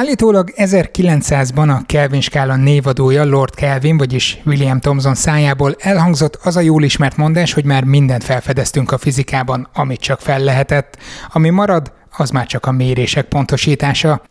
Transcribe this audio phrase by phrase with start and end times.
[0.00, 6.60] Állítólag 1900-ban a Kelvin skála névadója Lord Kelvin, vagyis William Thomson szájából elhangzott az a
[6.60, 10.98] jól ismert mondás, hogy már mindent felfedeztünk a fizikában, amit csak fel lehetett.
[11.28, 14.22] Ami marad, az már csak a mérések pontosítása.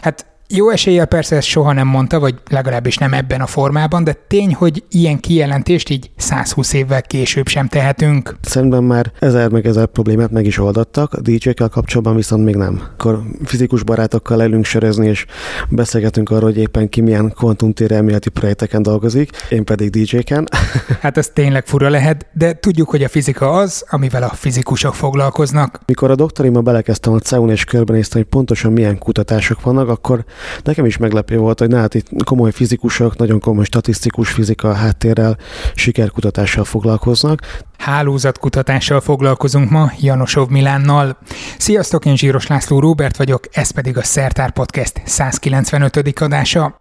[0.00, 4.16] Hát jó eséllyel persze ezt soha nem mondta, vagy legalábbis nem ebben a formában, de
[4.28, 8.36] tény, hogy ilyen kijelentést így 120 évvel később sem tehetünk.
[8.40, 12.82] Szerintem már ezer meg ezer problémát meg is oldottak, a DJ-kkel kapcsolatban viszont még nem.
[12.92, 15.26] Akkor fizikus barátokkal elünk sörözni, és
[15.68, 20.48] beszélgetünk arról, hogy éppen ki milyen kvantumtér elméleti projekteken dolgozik, én pedig DJ-ken.
[21.00, 25.80] Hát ez tényleg fura lehet, de tudjuk, hogy a fizika az, amivel a fizikusok foglalkoznak.
[25.86, 30.24] Mikor a doktorima belekezdtem a CEUN és körbenéztem, hogy pontosan milyen kutatások vannak, akkor
[30.62, 35.38] Nekem is meglepő volt, hogy hát itt komoly fizikusok, nagyon komoly statisztikus fizika háttérrel,
[35.74, 37.62] sikerkutatással foglalkoznak.
[37.78, 41.18] Hálózatkutatással foglalkozunk ma Janosov Milánnal.
[41.58, 46.20] Sziasztok, én Zsíros László Róbert vagyok, ez pedig a Szertár Podcast 195.
[46.20, 46.80] adása.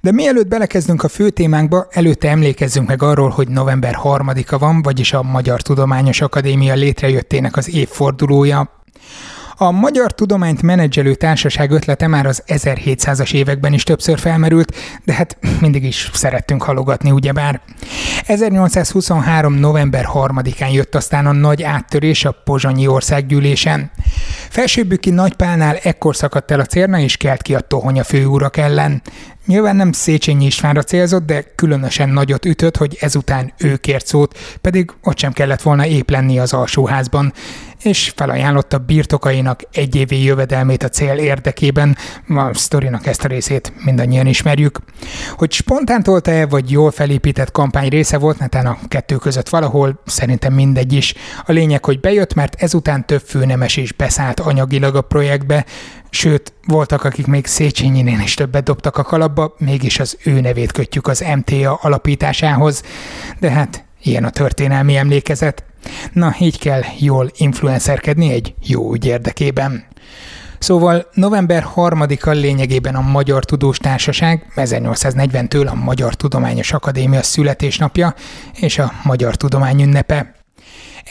[0.00, 5.12] De mielőtt belekezdünk a fő témánkba, előtte emlékezzünk meg arról, hogy november 3-a van, vagyis
[5.12, 8.81] a Magyar Tudományos Akadémia létrejöttének az évfordulója.
[9.56, 15.36] A Magyar Tudományt Menedzselő Társaság ötlete már az 1700-as években is többször felmerült, de hát
[15.60, 17.60] mindig is szerettünk halogatni, ugyebár.
[18.26, 19.54] 1823.
[19.54, 23.90] november 3-án jött aztán a nagy áttörés a Pozsonyi országgyűlésen.
[24.48, 29.02] Felsőbbüki Nagypálnál ekkor szakadt el a cérna és kelt ki a tohonya főúrak ellen.
[29.46, 34.90] Nyilván nem Széchenyi Istvánra célzott, de különösen nagyot ütött, hogy ezután ő kért szót, pedig
[35.02, 37.32] ott sem kellett volna épp lenni az alsóházban
[37.84, 41.96] és felajánlotta birtokainak egy évi jövedelmét a cél érdekében.
[42.28, 44.78] A sztorinak ezt a részét mindannyian ismerjük.
[45.30, 50.52] Hogy spontán tolta-e, vagy jól felépített kampány része volt, netán a kettő között valahol, szerintem
[50.52, 51.14] mindegy is.
[51.44, 55.64] A lényeg, hogy bejött, mert ezután több főnemes is beszállt anyagilag a projektbe,
[56.14, 61.06] Sőt, voltak, akik még Széchenyinél is többet dobtak a kalapba, mégis az ő nevét kötjük
[61.06, 62.82] az MTA alapításához.
[63.38, 65.64] De hát ilyen a történelmi emlékezet.
[66.12, 69.84] Na, így kell jól influencerkedni egy jó ügy érdekében.
[70.58, 78.14] Szóval november 3-a lényegében a Magyar Tudós Társaság 1840-től a Magyar Tudományos Akadémia születésnapja
[78.54, 80.41] és a Magyar Tudomány ünnepe.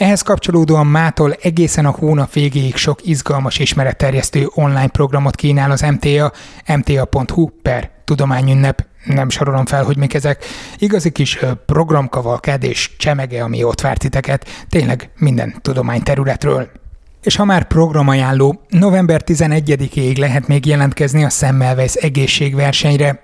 [0.02, 6.32] Ehhez kapcsolódóan mától egészen a hónap végéig sok izgalmas ismeretterjesztő online programot kínál az MTA,
[6.76, 8.86] mta.hu per tudományünnep.
[9.04, 10.44] Nem sorolom fel, hogy mik ezek.
[10.78, 16.81] Igazi kis programkavalkád és csemege, ami ott várt titeket, tényleg minden tudományterületről.
[17.22, 23.22] És ha már programajánló, november 11-ig lehet még jelentkezni a Semmelweis egészségversenyre.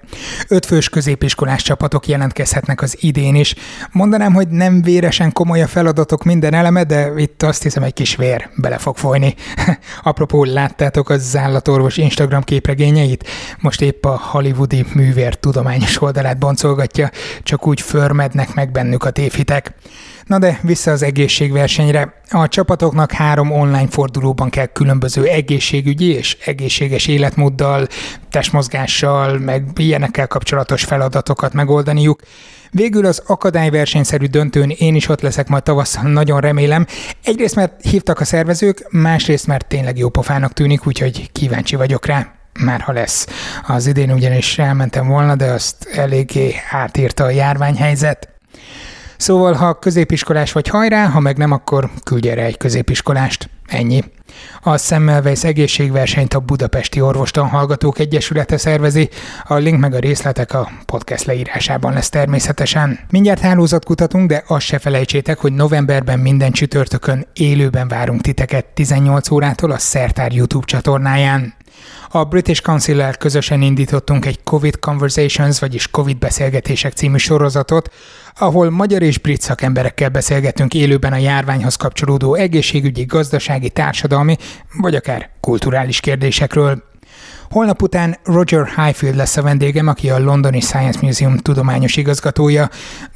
[0.48, 3.54] Ötfős középiskolás csapatok jelentkezhetnek az idén is.
[3.92, 8.16] Mondanám, hogy nem véresen komoly a feladatok minden eleme, de itt azt hiszem egy kis
[8.16, 9.34] vér bele fog folyni.
[10.02, 13.28] Apropó, láttátok az állatorvos Instagram képregényeit?
[13.60, 17.10] Most épp a hollywoodi művér tudományos oldalát boncolgatja,
[17.42, 19.74] csak úgy förmednek meg bennük a tévhitek.
[20.28, 22.12] Na de vissza az egészségversenyre.
[22.30, 27.86] A csapatoknak három online fordulóban kell különböző egészségügyi és egészséges életmóddal,
[28.30, 32.20] testmozgással, meg ilyenekkel kapcsolatos feladatokat megoldaniuk.
[32.70, 36.86] Végül az akadályversenyszerű döntőn én is ott leszek majd tavasszal, nagyon remélem.
[37.24, 42.32] Egyrészt, mert hívtak a szervezők, másrészt, mert tényleg jó pofának tűnik, úgyhogy kíváncsi vagyok rá
[42.60, 43.26] már ha lesz.
[43.66, 48.37] Az idén ugyanis elmentem volna, de azt eléggé átírta a járványhelyzet.
[49.18, 53.50] Szóval, ha középiskolás vagy hajrá, ha meg nem, akkor küldj erre egy középiskolást.
[53.66, 54.04] Ennyi.
[54.62, 59.08] A Semmelweis egészségversenyt a Budapesti Orvostan Hallgatók Egyesülete szervezi,
[59.44, 62.98] a link meg a részletek a podcast leírásában lesz természetesen.
[63.10, 69.30] Mindjárt hálózat kutatunk, de azt se felejtsétek, hogy novemberben minden csütörtökön élőben várunk titeket 18
[69.30, 71.54] órától a Szertár YouTube csatornáján.
[72.10, 77.94] A British council közösen indítottunk egy COVID Conversations, vagyis COVID beszélgetések című sorozatot,
[78.38, 84.36] ahol magyar és brit szakemberekkel beszélgetünk élőben a járványhoz kapcsolódó egészségügyi, gazdasági, társadalmi
[84.80, 86.82] vagy akár kulturális kérdésekről.
[87.50, 92.70] Holnap után Roger Highfield lesz a vendégem, aki a Londoni Science Museum tudományos igazgatója.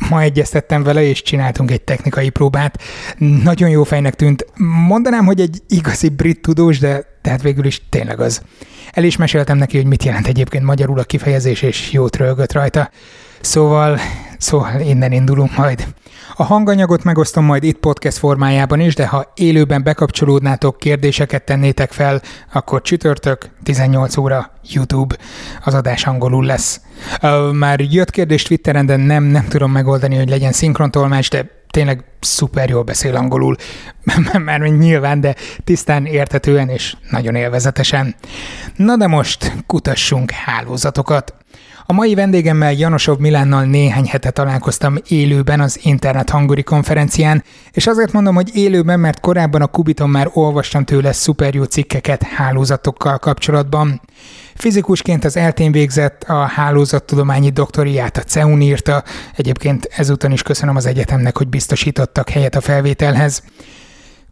[0.09, 2.83] Ma egyeztettem vele, és csináltunk egy technikai próbát.
[3.19, 4.47] Nagyon jó fejnek tűnt.
[4.87, 8.43] Mondanám, hogy egy igazi brit tudós, de tehát végül is tényleg az.
[8.93, 12.91] El is meséltem neki, hogy mit jelent egyébként magyarul a kifejezés, és jót rögött rajta.
[13.43, 13.99] Szóval,
[14.39, 15.87] szóval innen indulunk majd.
[16.35, 22.23] A hanganyagot megosztom majd itt podcast formájában is, de ha élőben bekapcsolódnátok, kérdéseket tennétek fel,
[22.53, 25.17] akkor csütörtök, 18 óra, YouTube,
[25.65, 26.81] az adás angolul lesz.
[27.53, 32.69] Már jött kérdés Twitteren, de nem, nem tudom megoldani, hogy legyen szinkrontolmács, de tényleg szuper
[32.69, 33.57] jól beszél angolul,
[34.45, 35.35] már nyilván, de
[35.65, 38.15] tisztán értetően és nagyon élvezetesen.
[38.77, 41.35] Na de most kutassunk hálózatokat.
[41.93, 48.13] A mai vendégemmel Janosov Milánnal néhány hete találkoztam élőben az Internet Hanguri konferencián, és azért
[48.13, 54.01] mondom, hogy élőben, mert korábban a Kubiton már olvastam tőle szuper jó cikkeket hálózatokkal kapcsolatban.
[54.55, 59.05] Fizikusként az eltén végzett, a hálózattudományi doktoriát a CEUN írta,
[59.37, 63.43] egyébként ezúton is köszönöm az egyetemnek, hogy biztosítottak helyet a felvételhez.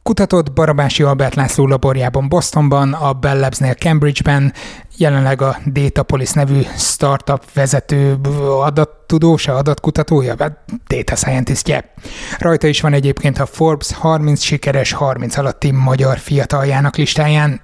[0.03, 4.53] Kutatott Barabási Albert László laborjában Bostonban, a Bell Labs-nél Cambridge-ben,
[4.97, 8.19] jelenleg a Datapolis nevű startup vezető
[8.61, 10.53] adattudósa, adatkutatója, vagy
[10.87, 11.93] data scientistje.
[12.39, 17.61] Rajta is van egyébként a Forbes 30 sikeres 30 alatti magyar fiataljának listáján.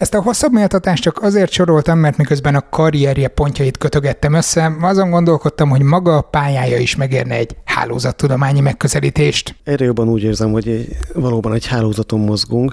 [0.00, 5.10] Ezt a hosszabb méltatást csak azért soroltam, mert miközben a karrierje pontjait kötögettem össze, azon
[5.10, 9.54] gondolkodtam, hogy maga a pályája is megérne egy hálózattudományi megközelítést.
[9.64, 12.72] Erre jobban úgy érzem, hogy valóban egy hálózaton mozgunk.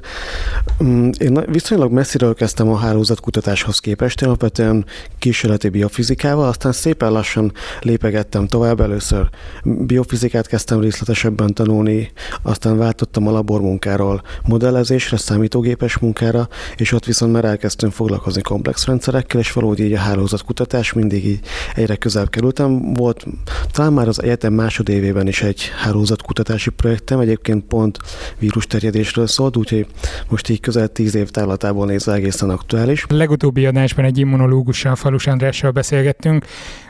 [0.83, 4.85] Mm, én viszonylag messziről kezdtem a hálózatkutatáshoz képest, alapvetően
[5.19, 7.51] kísérleti biofizikával, aztán szépen lassan
[7.81, 8.81] lépegettem tovább.
[8.81, 9.29] Először
[9.63, 17.45] biofizikát kezdtem részletesebben tanulni, aztán váltottam a labormunkáról modellezésre, számítógépes munkára, és ott viszont már
[17.45, 21.39] elkezdtem foglalkozni komplex rendszerekkel, és valahogy így a hálózatkutatás mindig így
[21.75, 22.93] egyre közelebb kerültem.
[22.93, 23.25] Volt
[23.71, 27.97] talán már az egyetem másodévében is egy hálózatkutatási projektem, egyébként pont
[28.39, 29.87] vírusterjedésről szólt, úgyhogy
[30.29, 33.05] most így közel tíz év távlatából nézve egészen aktuális.
[33.09, 36.45] A legutóbbi adásban egy immunológussal, Falus Andrással beszélgettünk,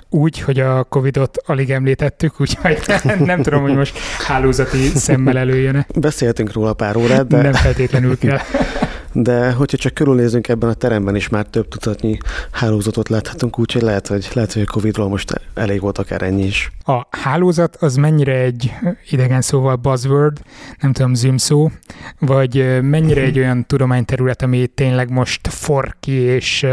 [0.09, 2.77] úgy, hogy a Covid-ot alig említettük, úgyhogy
[3.25, 3.97] nem tudom, hogy most
[4.27, 7.41] hálózati szemmel előjön Beszéltünk róla pár órát, de...
[7.41, 8.39] Nem feltétlenül kell
[9.12, 12.18] de hogyha csak körülnézünk ebben a teremben is már több tudatnyi
[12.51, 16.71] hálózatot láthatunk, úgyhogy lehet, hogy, lehet, hogy a Covid-ról most elég volt akár ennyi is.
[16.86, 18.74] A hálózat az mennyire egy
[19.09, 20.42] idegen szóval buzzword,
[20.80, 21.71] nem tudom, szó,
[22.19, 26.65] vagy mennyire egy olyan tudományterület, ami tényleg most for ki és,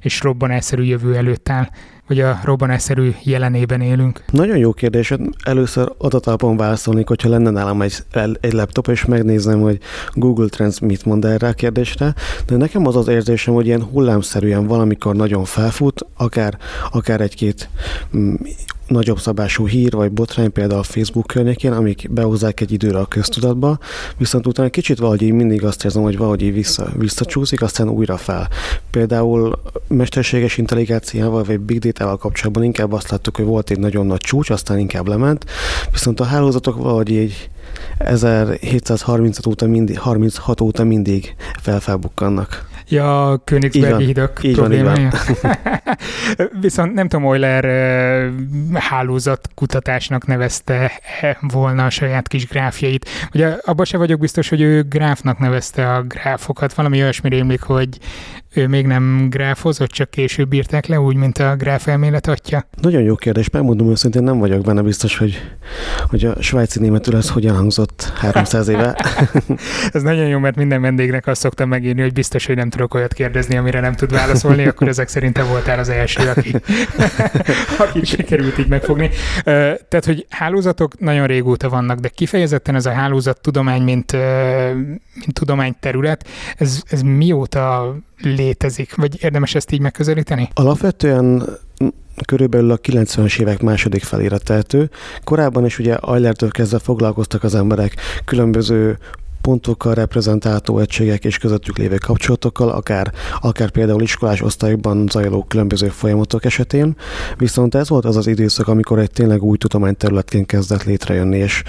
[0.00, 1.68] és robbanásszerű jövő előtt áll?
[2.06, 4.24] Vagy a robbanásszerű jelenében élünk?
[4.30, 5.14] Nagyon jó kérdés.
[5.44, 8.04] Először adatalapon válaszolnék, hogyha lenne nálam egy,
[8.40, 9.78] egy laptop, és megnézném, hogy
[10.12, 12.14] Google Trends mit mond erre a kérdésre,
[12.46, 16.58] de nekem az az érzésem, hogy ilyen hullámszerűen valamikor nagyon felfut, akár,
[16.90, 17.68] akár egy-két
[18.16, 18.34] mm,
[18.86, 23.78] nagyobb szabású hír vagy botrány például a Facebook környékén, amik behozzák egy időre a köztudatba,
[24.16, 28.16] viszont utána kicsit valahogy így mindig azt érzem, hogy valahogy így vissza, visszacsúszik, aztán újra
[28.16, 28.48] fel.
[28.90, 34.20] Például mesterséges intelligenciával vagy big data-val kapcsolatban inkább azt láttuk, hogy volt egy nagyon nagy
[34.20, 35.44] csúcs, aztán inkább lement,
[35.92, 37.48] viszont a hálózatok valahogy így
[37.98, 42.72] 1736 óta mindig, 36 óta mindig felfelbukkannak.
[42.88, 45.10] Ja, a Königsbergi hidak így problémája.
[45.42, 45.56] Van,
[46.36, 46.50] van.
[46.60, 47.64] Viszont nem tudom, Euler
[48.72, 50.92] hálózat kutatásnak nevezte
[51.40, 53.08] volna a saját kis gráfjait.
[53.34, 56.74] Ugye abban se vagyok biztos, hogy ő gráfnak nevezte a gráfokat.
[56.74, 57.98] Valami olyasmi rémlik, hogy
[58.54, 62.66] ő még nem gráfozott, csak később írták le, úgy, mint a gráf elmélet atya?
[62.80, 65.42] Nagyon jó kérdés, megmondom őszintén, nem vagyok benne biztos, hogy,
[66.08, 68.96] hogy a svájci németül ez hogyan hangzott 300 éve.
[69.92, 73.12] ez nagyon jó, mert minden vendégnek azt szoktam megírni, hogy biztos, hogy nem tudok olyat
[73.12, 76.56] kérdezni, amire nem tud válaszolni, akkor ezek szerint te voltál az első, aki,
[77.78, 79.10] aki sikerült így megfogni.
[79.88, 84.12] Tehát, hogy hálózatok nagyon régóta vannak, de kifejezetten ez a hálózat tudomány, mint,
[85.14, 90.48] mint tudományterület, ez, ez mióta létezik, vagy érdemes ezt így megközelíteni?
[90.54, 91.42] Alapvetően
[92.26, 94.90] körülbelül a 90-es évek második felére tehető.
[95.24, 98.98] Korábban is ugye Eulertől kezdve foglalkoztak az emberek különböző
[99.44, 106.44] pontokkal reprezentáltó egységek és közöttük lévő kapcsolatokkal, akár, akár például iskolás osztályokban zajló különböző folyamatok
[106.44, 106.96] esetén,
[107.36, 111.62] viszont ez volt az az időszak, amikor egy tényleg új tudományterületként kezdett létrejönni, és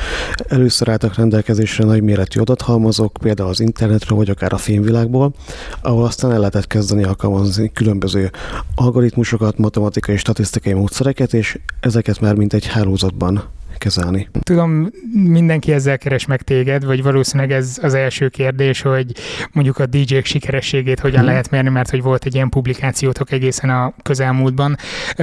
[0.48, 5.34] először álltak rendelkezésre nagyméretű adathalmazok, például az internetről, vagy akár a filmvilágból,
[5.82, 8.32] ahol aztán el lehetett kezdeni alkalmazni különböző
[8.76, 13.44] algoritmusokat, matematikai és statisztikai módszereket, és ezeket már mint egy hálózatban
[13.78, 14.30] kezelni.
[14.40, 19.12] Tudom, mindenki ezzel keres meg téged, vagy valószínűleg ez az első kérdés, hogy
[19.52, 21.28] mondjuk a DJ-k sikerességét hogyan hmm.
[21.28, 24.76] lehet mérni, mert hogy volt egy ilyen publikációtok egészen a közelmúltban.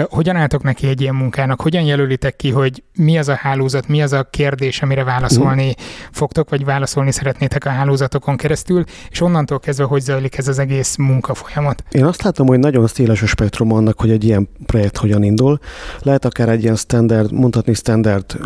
[0.09, 1.61] Hogyan álltok neki egy ilyen munkának?
[1.61, 5.85] Hogyan jelölitek ki, hogy mi az a hálózat, mi az a kérdés, amire válaszolni hmm.
[6.11, 10.97] fogtok, vagy válaszolni szeretnétek a hálózatokon keresztül, és onnantól kezdve hogy zajlik ez az egész
[10.97, 11.85] munkafolyamat?
[11.91, 15.59] Én azt látom, hogy nagyon széles a spektrum annak, hogy egy ilyen projekt hogyan indul.
[16.01, 18.42] Lehet akár egy ilyen standard, mondhatni standard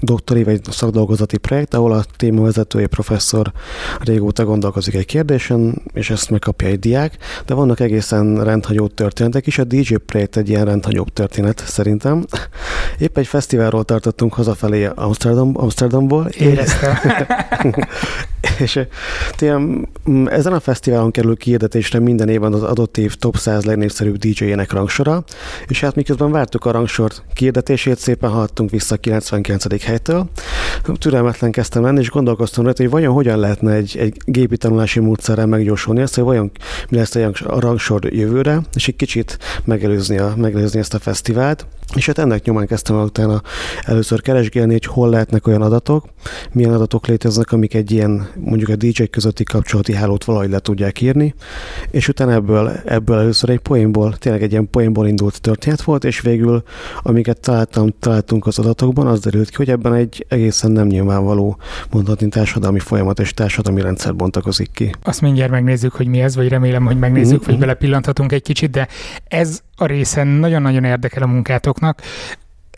[0.00, 3.52] doktori vagy szakdolgozati projekt, ahol a témavezetője professzor
[4.00, 7.16] régóta gondolkozik egy kérdésen, és ezt megkapja egy diák,
[7.46, 9.58] de vannak egészen rendhagyó történetek is.
[9.58, 12.24] A DJ projekt egy ilyen rendhagyó történet szerintem,
[12.98, 16.26] Épp egy fesztiválról tartottunk hazafelé Amsterdam, Amsterdamból.
[16.26, 16.94] Éreztem.
[18.58, 18.80] és
[19.36, 19.88] tényleg,
[20.26, 25.24] ezen a fesztiválon kerül kiirdetésre minden évben az adott év top 100 legnépszerűbb DJ-ének rangsora,
[25.66, 29.84] és hát miközben vártuk a rangsort kiirdetését, szépen haladtunk vissza a 99.
[29.84, 30.30] helytől.
[30.98, 35.46] Türelmetlen kezdtem lenni, és gondolkoztam rajta, hogy vajon hogyan lehetne egy, egy gépi tanulási módszerrel
[35.46, 36.50] meggyorsulni ezt, hogy vajon
[36.88, 41.66] mi lesz a rangsor jövőre, és egy kicsit megelőzni, a, megelőzni ezt a fesztivált.
[41.94, 43.42] És hát ennek nyomán kezdtem el utána
[43.82, 46.04] először keresgélni, hogy hol lehetnek olyan adatok,
[46.52, 51.00] milyen adatok léteznek, amik egy ilyen mondjuk a DJ közötti kapcsolati hálót valahogy le tudják
[51.00, 51.34] írni,
[51.90, 56.20] és utána ebből, ebből először egy poénból, tényleg egy ilyen poénból indult történet volt, és
[56.20, 56.62] végül,
[57.02, 61.58] amiket találtam, találtunk az adatokban, az derült ki, hogy ebben egy egészen nem nyilvánvaló,
[61.90, 64.94] mondhatni társadalmi folyamat és társadalmi rendszer bontakozik ki.
[65.02, 67.50] Azt mindjárt megnézzük, hogy mi ez, vagy remélem, hogy megnézzük, mm-hmm.
[67.50, 68.88] vagy belepillanthatunk egy kicsit, de
[69.28, 71.26] ez a része nagyon-nagyon érdekel a
[71.80, 72.00] munkátoknak.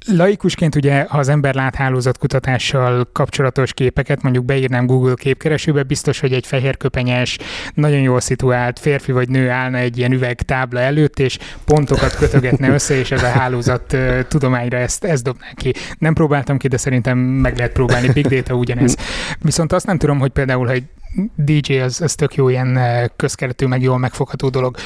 [0.07, 6.33] Laikusként ugye, ha az ember lát hálózatkutatással kapcsolatos képeket, mondjuk beírnám Google képkeresőbe, biztos, hogy
[6.33, 7.39] egy fehér köpenyes,
[7.75, 12.95] nagyon jól szituált férfi vagy nő állna egy ilyen üvegtábla előtt, és pontokat kötögetne össze,
[12.95, 13.97] és ez a hálózat
[14.29, 15.75] tudományra ezt, ezt dobná ki.
[15.99, 18.13] Nem próbáltam ki, de szerintem meg lehet próbálni.
[18.13, 18.97] Big Data ugyanez.
[19.41, 20.83] Viszont azt nem tudom, hogy például, hogy
[21.35, 22.79] DJ az, az tök jó ilyen
[23.17, 24.77] közkeretű, meg jól megfogható dolog.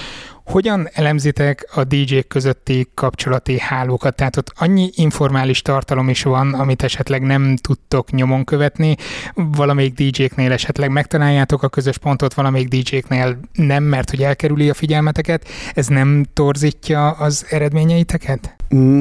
[0.46, 4.16] Hogyan elemzitek a dj közötti kapcsolati hálókat?
[4.16, 8.96] Tehát ott annyi informális tartalom is van, amit esetleg nem tudtok nyomon követni,
[9.34, 15.48] valamelyik DJ-knél esetleg megtaláljátok a közös pontot, valamelyik DJ-knél nem, mert hogy elkerüli a figyelmeteket.
[15.74, 18.56] Ez nem torzítja az eredményeiteket?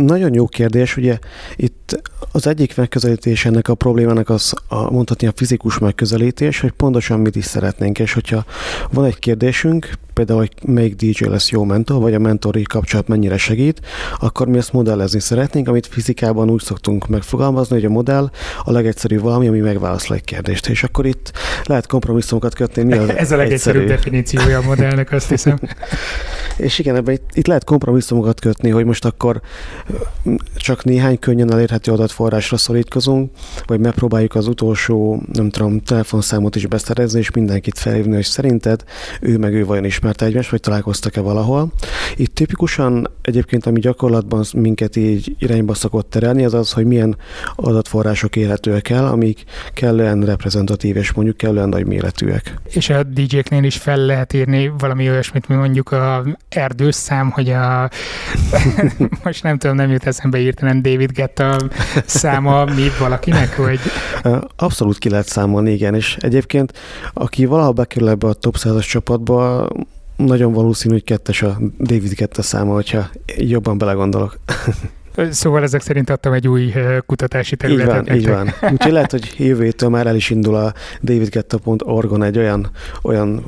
[0.05, 0.97] Nagyon jó kérdés.
[0.97, 1.17] Ugye
[1.55, 7.19] itt az egyik megközelítés ennek a problémának az a, mondhatni a fizikus megközelítés, hogy pontosan
[7.19, 8.45] mit is szeretnénk, és hogyha
[8.91, 13.37] van egy kérdésünk, például, hogy melyik DJ lesz jó mentor, vagy a mentori kapcsolat mennyire
[13.37, 13.81] segít,
[14.19, 18.29] akkor mi ezt modellezni szeretnénk, amit fizikában úgy szoktunk megfogalmazni, hogy a modell
[18.63, 20.67] a legegyszerűbb valami, ami megválaszol egy kérdést.
[20.67, 21.31] És akkor itt
[21.63, 22.83] lehet kompromisszumokat kötni.
[22.83, 23.95] Mi az Ez a legegyszerűbb egyszerű.
[23.95, 25.59] definíciója a modellnek, azt hiszem.
[26.57, 29.41] és igen, ebben itt, itt lehet kompromisszumokat kötni, hogy most akkor
[30.55, 33.31] csak néhány könnyen elérhető adatforrásra szorítkozunk,
[33.65, 38.83] vagy megpróbáljuk az utolsó, nem tudom, telefonszámot is beszerezni, és mindenkit felhívni, hogy szerinted
[39.21, 41.71] ő meg ő vajon ismerte egymást, vagy találkoztak-e valahol.
[42.15, 47.17] Itt tipikusan egyébként, ami gyakorlatban minket így irányba szokott terelni, az az, hogy milyen
[47.55, 49.43] adatforrások érhetőek el, amik
[49.73, 52.53] kellően reprezentatív és mondjuk kellően nagy méretűek.
[52.63, 57.89] És a DJ-knél is fel lehet írni valami olyasmit, mi mondjuk a erdőszám, hogy a
[59.23, 61.57] most nem tudom, nem jut eszembe írtelen David Getta
[62.05, 63.79] száma mi valakinek, vagy?
[64.55, 66.73] Abszolút ki lehet számolni, igen, és egyébként
[67.13, 69.67] aki valaha bekerül ebbe a top 100 csapatba,
[70.15, 74.39] nagyon valószínű, hogy kettes a David Getta száma, hogyha jobban belegondolok.
[75.29, 76.73] Szóval ezek szerint adtam egy új
[77.05, 78.15] kutatási területet.
[78.15, 78.71] Így van, így van.
[78.71, 82.69] Úgyhogy lehet, hogy jövő már el is indul a davidgetta.org-on egy olyan,
[83.01, 83.45] olyan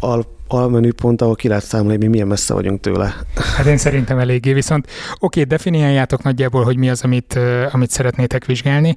[0.00, 3.14] alp almenüpont, ahol ki lehet számolni, hogy mi milyen messze vagyunk tőle.
[3.56, 4.86] Hát én szerintem eléggé, viszont
[5.18, 7.38] oké, definiáljátok nagyjából, hogy mi az, amit,
[7.70, 8.94] amit szeretnétek vizsgálni.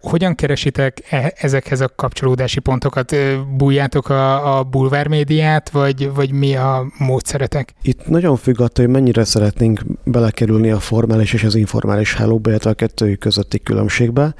[0.00, 3.16] Hogyan keresitek e- ezekhez a kapcsolódási pontokat?
[3.56, 7.74] Bújjátok a, a bulvár médiát, vagy, vagy mi a módszeretek?
[7.82, 12.70] Itt nagyon függ attól, hogy mennyire szeretnénk belekerülni a formális és az informális hálóba, illetve
[12.70, 14.34] a kettőjük közötti különbségbe.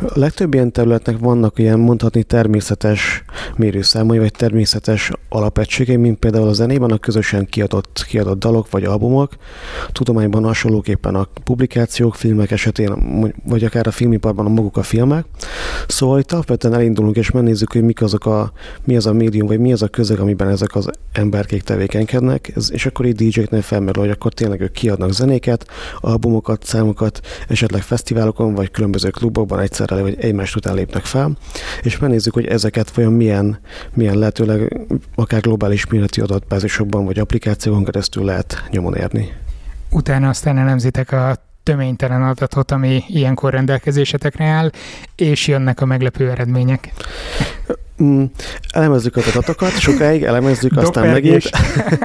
[0.00, 3.24] A legtöbb ilyen területnek vannak ilyen mondhatni természetes
[3.56, 8.84] mérőszámai, vagy természetes alap egységei, mint például a zenében a közösen kiadott, kiadott dalok vagy
[8.84, 9.32] albumok,
[9.92, 12.92] tudományban hasonlóképpen a publikációk, filmek esetén,
[13.44, 15.24] vagy akár a filmiparban a maguk a filmek.
[15.86, 18.52] Szóval itt alapvetően elindulunk és megnézzük, hogy mik azok a,
[18.84, 22.86] mi az a médium, vagy mi az a közeg, amiben ezek az emberkék tevékenykednek, és
[22.86, 25.66] akkor így DJ-knél felmerül, hogy akkor tényleg ők kiadnak zenéket,
[26.00, 31.36] albumokat, számokat, esetleg fesztiválokon, vagy különböző klubokban egyszerre, vagy egymást után lépnek fel,
[31.82, 33.58] és megnézzük, hogy ezeket vajon milyen,
[33.94, 39.32] milyen lehetőleg akár globális méretű adatbázisokban vagy applikációkon keresztül lehet nyomon érni.
[39.90, 44.70] Utána aztán elemzitek a töménytelen adatot, ami ilyenkor rendelkezésetekre áll,
[45.16, 46.92] és jönnek a meglepő eredmények.
[48.02, 48.24] Mm,
[48.70, 51.50] elemezzük az adatokat, sokáig elemezzük, aztán megint,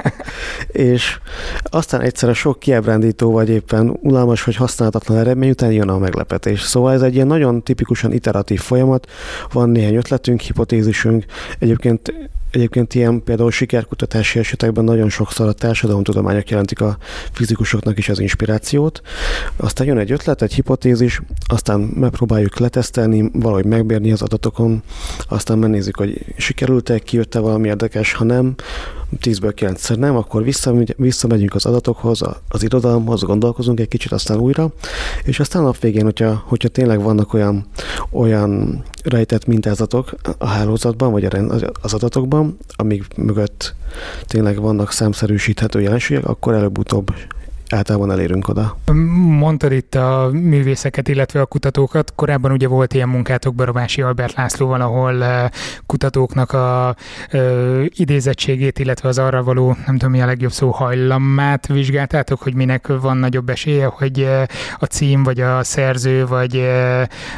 [0.68, 1.18] és
[1.62, 6.60] aztán egyszerre sok kiábrándító vagy éppen unalmas vagy használhatatlan eredmény után jön a meglepetés.
[6.60, 9.06] Szóval ez egy ilyen nagyon tipikusan iteratív folyamat,
[9.52, 11.24] van néhány ötletünk, hipotézisünk,
[11.58, 12.12] egyébként
[12.50, 16.96] Egyébként ilyen például sikerkutatási esetekben nagyon sokszor a társadalomtudományok jelentik a
[17.32, 19.02] fizikusoknak is az inspirációt.
[19.56, 24.82] Aztán jön egy ötlet, egy hipotézis, aztán megpróbáljuk letesztelni, valahogy megbérni az adatokon,
[25.28, 28.54] aztán megnézzük, hogy sikerült-e, kijött-e valami érdekes, ha nem,
[29.18, 34.72] 10-ből 9 nem, akkor visszamegy, visszamegyünk az adatokhoz, az irodalomhoz, gondolkozunk egy kicsit, aztán újra,
[35.24, 37.66] és aztán a végén, hogyha, hogyha tényleg vannak olyan,
[38.10, 41.24] olyan rejtett mintázatok a hálózatban, vagy
[41.82, 43.74] az adatokban, amik mögött
[44.26, 47.14] tényleg vannak számszerűsíthető jelenségek, akkor előbb-utóbb
[47.72, 48.76] általában elérünk oda.
[49.38, 52.12] Mondtad itt a művészeket, illetve a kutatókat.
[52.14, 55.24] Korábban ugye volt ilyen munkátok Barabási Albert Lászlóval, ahol
[55.86, 56.96] kutatóknak a
[57.30, 62.54] ö, idézettségét, illetve az arra való, nem tudom mi a legjobb szó, hajlamát vizsgáltátok, hogy
[62.54, 64.28] minek van nagyobb esélye, hogy
[64.78, 66.68] a cím, vagy a szerző, vagy,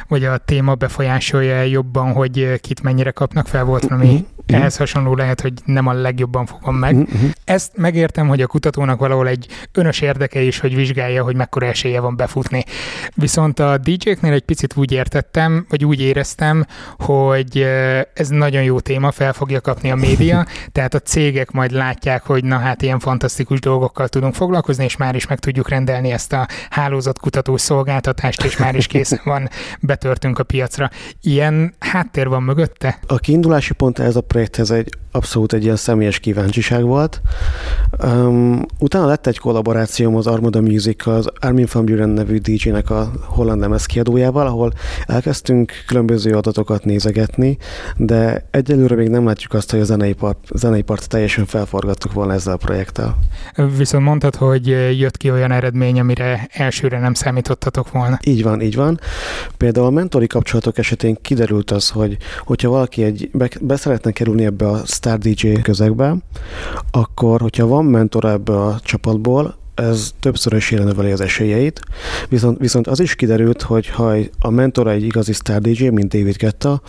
[0.08, 4.22] vagy a téma befolyásolja jobban, hogy kit mennyire kapnak fel, volt valami mm-hmm.
[4.46, 6.94] ehhez hasonló lehet, hogy nem a legjobban fogom meg.
[6.94, 7.28] Mm-hmm.
[7.44, 12.00] Ezt megértem, hogy a kutatónak valahol egy önös érdeke is, hogy vizsgálja, hogy mekkora esélye
[12.00, 12.64] van befutni.
[13.14, 16.66] Viszont a DJ-knél egy picit úgy értettem, vagy úgy éreztem,
[16.98, 17.66] hogy
[18.14, 22.44] ez nagyon jó téma, fel fogja kapni a média, tehát a cégek majd látják, hogy
[22.44, 26.46] na hát ilyen fantasztikus dolgokkal tudunk foglalkozni, és már is meg tudjuk rendelni ezt a
[26.70, 29.48] hálózatkutató szolgáltatást, és már is készen van,
[29.80, 30.90] betörtünk a piacra.
[31.20, 32.98] Ilyen háttér van mögötte?
[33.06, 37.20] A kiindulási pont ez a projekthez egy abszolút egy ilyen személyes kíváncsiság volt.
[38.04, 39.38] Um, utána lett egy
[40.12, 44.72] kollaborációm az Armada music az Armin van Buren nevű DJ-nek a holland lemez kiadójával, ahol
[45.06, 47.56] elkezdtünk különböző adatokat nézegetni,
[47.96, 52.32] de egyelőre még nem látjuk azt, hogy a zenei part, zenei part teljesen felforgattuk volna
[52.32, 53.16] ezzel a projekttel.
[53.76, 54.66] Viszont mondtad, hogy
[54.98, 58.18] jött ki olyan eredmény, amire elsőre nem számítottatok volna.
[58.24, 59.00] Így van, így van.
[59.56, 64.44] Például a mentori kapcsolatok esetén kiderült az, hogy hogyha valaki egy be, be szeretne kerülni
[64.44, 66.16] ebbe a Star DJ közegbe,
[66.90, 71.80] akkor, hogyha van mentor ebbe a csapatból, ez többszörösére növeli az esélyeit,
[72.28, 76.36] viszont, viszont az is kiderült, hogy ha a mentor egy igazi Star DJ, mint David
[76.36, 76.82] Getta,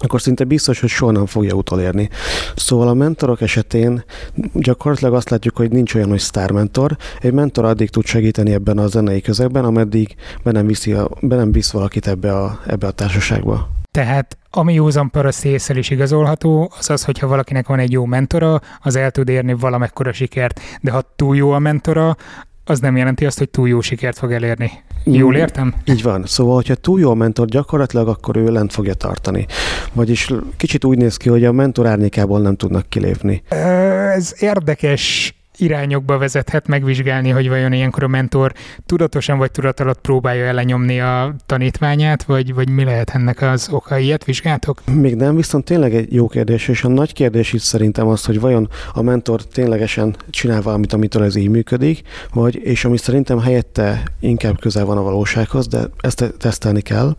[0.00, 2.08] akkor szinte biztos, hogy soha nem fogja utolérni.
[2.56, 4.04] Szóval a mentorok esetén
[4.52, 6.96] gyakorlatilag azt látjuk, hogy nincs olyan, hogy sztár mentor.
[7.20, 11.36] Egy mentor addig tud segíteni ebben a zenei közegben, ameddig be nem, viszi a, be
[11.36, 13.75] nem visz valakit ebbe a, ebbe a társaságba.
[13.96, 18.96] Tehát ami józan paraszt is igazolható, az az, hogyha valakinek van egy jó mentora, az
[18.96, 22.16] el tud érni valamekkora sikert, de ha túl jó a mentora,
[22.64, 24.70] az nem jelenti azt, hogy túl jó sikert fog elérni.
[25.04, 25.74] Jól mm, értem?
[25.84, 26.24] Így van.
[26.26, 29.46] Szóval, hogyha túl jó a mentor, gyakorlatilag akkor ő lent fogja tartani.
[29.92, 33.42] Vagyis kicsit úgy néz ki, hogy a mentor árnyékából nem tudnak kilépni.
[33.48, 38.52] Ez érdekes irányokba vezethet megvizsgálni, hogy vajon ilyenkor a mentor
[38.86, 43.98] tudatosan vagy tudat alatt próbálja ellenyomni a tanítványát, vagy, vagy mi lehet ennek az oka?
[43.98, 44.80] Ilyet vizsgáltok?
[44.92, 48.40] Még nem, viszont tényleg egy jó kérdés, és a nagy kérdés is szerintem az, hogy
[48.40, 54.02] vajon a mentor ténylegesen csinál valamit, amitől ez így működik, vagy, és ami szerintem helyette
[54.20, 57.16] inkább közel van a valósághoz, de ezt tesztelni kell,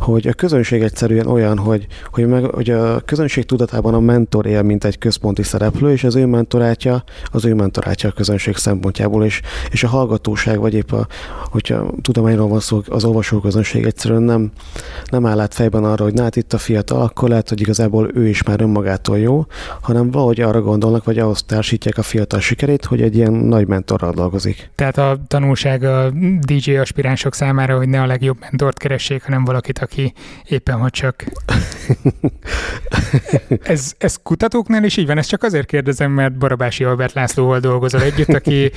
[0.00, 4.62] hogy a közönség egyszerűen olyan, hogy, hogy, meg, hogy a közönség tudatában a mentor él,
[4.62, 9.40] mint egy központi szereplő, és az ő mentorátja az ő mentorátja a közönség szempontjából, és,
[9.70, 11.06] és a hallgatóság, vagy épp a,
[11.50, 14.52] hogyha tudományról van szó, az olvasóközönség egyszerűen nem,
[15.10, 18.10] nem áll át fejben arra, hogy na hát itt a fiatal, akkor lehet, hogy igazából
[18.14, 19.46] ő is már önmagától jó,
[19.80, 24.12] hanem valahogy arra gondolnak, vagy ahhoz társítják a fiatal sikerét, hogy egy ilyen nagy mentorral
[24.12, 24.70] dolgozik.
[24.74, 29.78] Tehát a tanulság a DJ aspiránsok számára, hogy ne a legjobb mentort keressék, hanem valakit,
[29.78, 30.12] aki
[30.48, 31.24] éppen hogy csak...
[33.62, 37.60] ez, ez kutatóknál is így van, ezt csak azért kérdezem, mert Barabási Albert László Gáborral
[37.60, 38.72] dolgozol együtt, aki,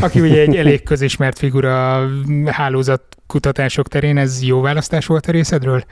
[0.00, 2.08] aki ugye egy elég közismert figura
[2.46, 5.84] hálózat kutatások terén, ez jó választás volt a részedről?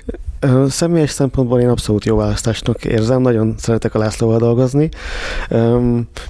[0.68, 4.88] Személyes szempontból én abszolút jó választásnak érzem, nagyon szeretek a Lászlóval dolgozni,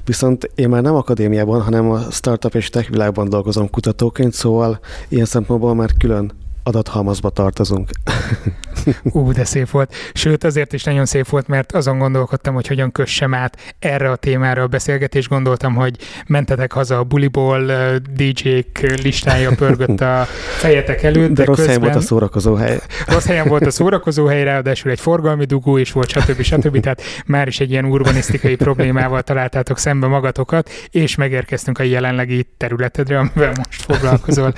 [0.04, 5.24] viszont én már nem akadémiában, hanem a startup és tech világban dolgozom kutatóként, szóval ilyen
[5.24, 6.32] szempontból már külön
[6.70, 7.88] adathalmazba tartozunk.
[9.12, 9.94] Ú, de szép volt.
[10.12, 14.16] Sőt, azért is nagyon szép volt, mert azon gondolkodtam, hogy hogyan kössem át erre a
[14.16, 15.28] témára a beszélgetés.
[15.28, 17.72] Gondoltam, hogy mentetek haza a buliból,
[18.14, 20.26] DJ-k listája pörgött a
[20.58, 21.28] fejetek előtt.
[21.28, 21.74] De, de rossz közben...
[21.74, 22.78] helyen volt a szórakozó hely.
[23.06, 26.42] Rossz helyen volt a szórakozó hely, ráadásul egy forgalmi dugó is volt, stb.
[26.42, 26.80] stb.
[26.80, 33.18] Tehát már is egy ilyen urbanisztikai problémával találtátok szembe magatokat, és megérkeztünk a jelenlegi területedre,
[33.18, 34.52] amivel most foglalkozol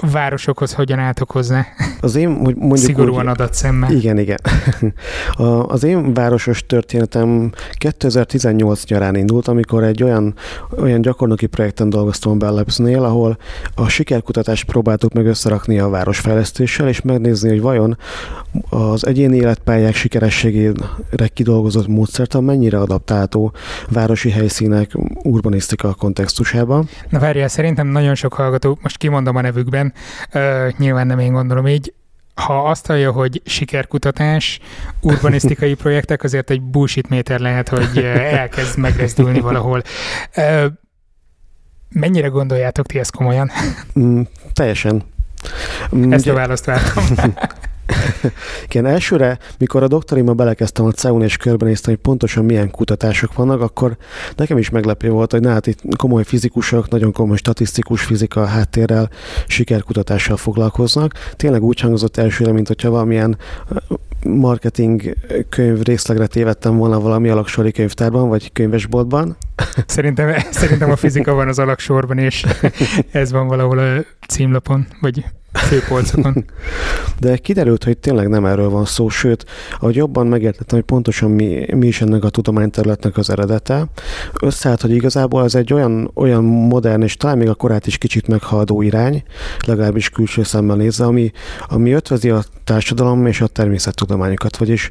[0.00, 1.66] városokhoz hogyan álltok hozzá?
[2.00, 3.90] Az én, hogy mondjuk Szigorúan úgy, szemmel.
[3.90, 4.38] Igen, igen.
[5.66, 10.34] Az én városos történetem 2018 nyarán indult, amikor egy olyan,
[10.78, 13.36] olyan gyakornoki projekten dolgoztam a Bellapsnél, ahol
[13.74, 17.98] a sikerkutatást próbáltuk meg összerakni a városfejlesztéssel, és megnézni, hogy vajon
[18.68, 23.52] az egyéni életpályák sikerességére kidolgozott módszertan mennyire adaptálható
[23.88, 24.90] városi helyszínek
[25.22, 26.88] urbanisztika kontextusában.
[27.08, 29.85] Na várjál, szerintem nagyon sok hallgató, most kimondom a nevükben,
[30.34, 31.92] uh, nyilván nem én gondolom így,
[32.34, 34.60] ha azt hallja, hogy sikerkutatás,
[35.00, 39.82] urbanisztikai projektek, azért egy bullshit méter lehet, hogy elkezd megrezdülni valahol.
[41.88, 43.50] Mennyire gondoljátok ti ezt komolyan?
[43.98, 44.20] Mm,
[44.52, 45.02] teljesen.
[46.10, 47.04] Ezt a választ vártam.
[48.68, 53.60] Igen, elsőre, mikor a doktorima belekezdtem a CEUN és körbenéztem, hogy pontosan milyen kutatások vannak,
[53.60, 53.96] akkor
[54.36, 59.10] nekem is meglepő volt, hogy hát itt komoly fizikusok, nagyon komoly statisztikus fizika háttérrel,
[59.46, 61.12] sikerkutatással foglalkoznak.
[61.36, 63.38] Tényleg úgy hangzott elsőre, mint hogyha valamilyen
[64.24, 65.14] marketing
[65.48, 69.36] könyv részlegre tévedtem volna valami alaksori könyvtárban, vagy könyvesboltban.
[69.86, 72.44] Szerintem, szerintem a fizika van az alaksorban, és
[73.10, 75.24] ez van valahol a címlapon, vagy
[75.56, 76.44] főpolcokon.
[77.20, 79.44] De kiderült, hogy tényleg nem erről van szó, sőt,
[79.78, 83.86] ahogy jobban megértettem, hogy pontosan mi, mi is ennek a tudományterületnek az eredete,
[84.42, 88.26] összeállt, hogy igazából ez egy olyan, olyan modern, és talán még a korát is kicsit
[88.26, 89.22] meghaladó irány,
[89.66, 91.30] legalábbis külső szemmel nézve, ami,
[91.68, 94.56] ami ötvezi a társadalom és a természettudományokat.
[94.56, 94.90] Vagyis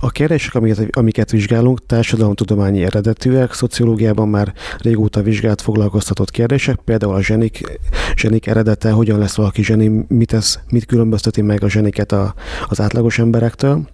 [0.00, 7.22] a kérdések, amiket, amiket vizsgálunk, társadalomtudományi eredetűek, szociológiában már régóta vizsgált foglalkoztatott kérdések, például a
[7.22, 7.80] zsenik,
[8.16, 12.34] zsenik eredete, hogyan lesz valaki zseni, mit, tesz, mit különbözteti meg a zseniket a,
[12.68, 13.88] az átlagos emberektől.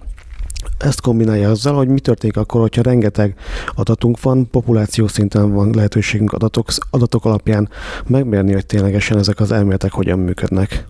[0.79, 3.35] Ezt kombinálja azzal, hogy mi történik akkor, hogyha rengeteg
[3.75, 7.69] adatunk van, populáció szinten van lehetőségünk adatok, adatok alapján
[8.07, 10.85] megmérni, hogy ténylegesen ezek az elméletek hogyan működnek.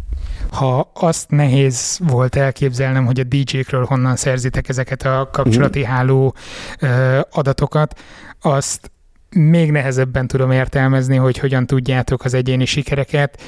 [0.50, 5.84] Ha azt nehéz volt elképzelnem, hogy a DJ-kről honnan szerzitek ezeket a kapcsolati mm.
[5.84, 6.34] háló
[7.30, 8.00] adatokat,
[8.40, 8.90] azt
[9.36, 13.40] még nehezebben tudom értelmezni, hogy hogyan tudjátok az egyéni sikereket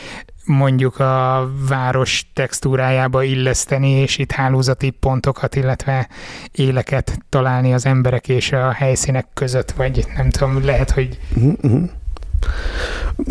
[0.44, 6.09] mondjuk a város textúrájába illeszteni, és itt hálózati pontokat, illetve
[6.53, 11.18] éleket találni az emberek és a helyszínek között, vagy nem tudom, lehet, hogy...
[11.37, 11.90] Uh-huh.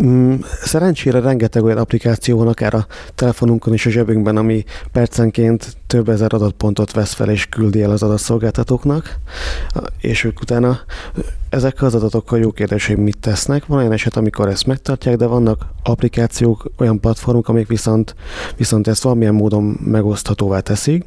[0.02, 6.08] Mm, szerencsére rengeteg olyan applikáció van, akár a telefonunkon és a zsebünkben, ami percenként több
[6.08, 9.18] ezer adatpontot vesz fel és küldi el az adatszolgáltatóknak,
[10.00, 10.80] és ők utána
[11.48, 13.66] ezekkel az adatokkal jó kérdés, hogy mit tesznek.
[13.66, 18.14] Van olyan eset, amikor ezt megtartják, de vannak applikációk, olyan platformok, amik viszont,
[18.56, 21.04] viszont ezt valamilyen módon megoszthatóvá teszik,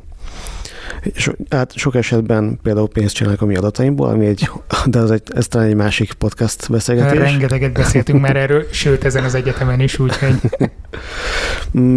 [1.01, 4.49] és hát sok esetben például pénzt csinálnak a mi adataimból, ami egy,
[4.85, 7.19] de az egy, ez talán egy másik podcast beszélgetés.
[7.19, 10.35] Rengeteget beszéltünk már erről, sőt ezen az egyetemen is, úgyhogy...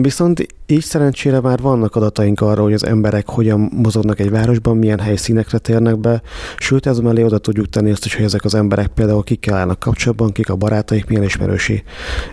[0.00, 4.98] Viszont így szerencsére már vannak adataink arra, hogy az emberek hogyan mozognak egy városban, milyen
[5.00, 6.22] helyszínekre térnek be,
[6.56, 9.78] sőt ez mellé oda tudjuk tenni azt is, hogy ezek az emberek például kikkel állnak
[9.78, 11.82] kapcsolatban, kik a barátaik, milyen ismerősi,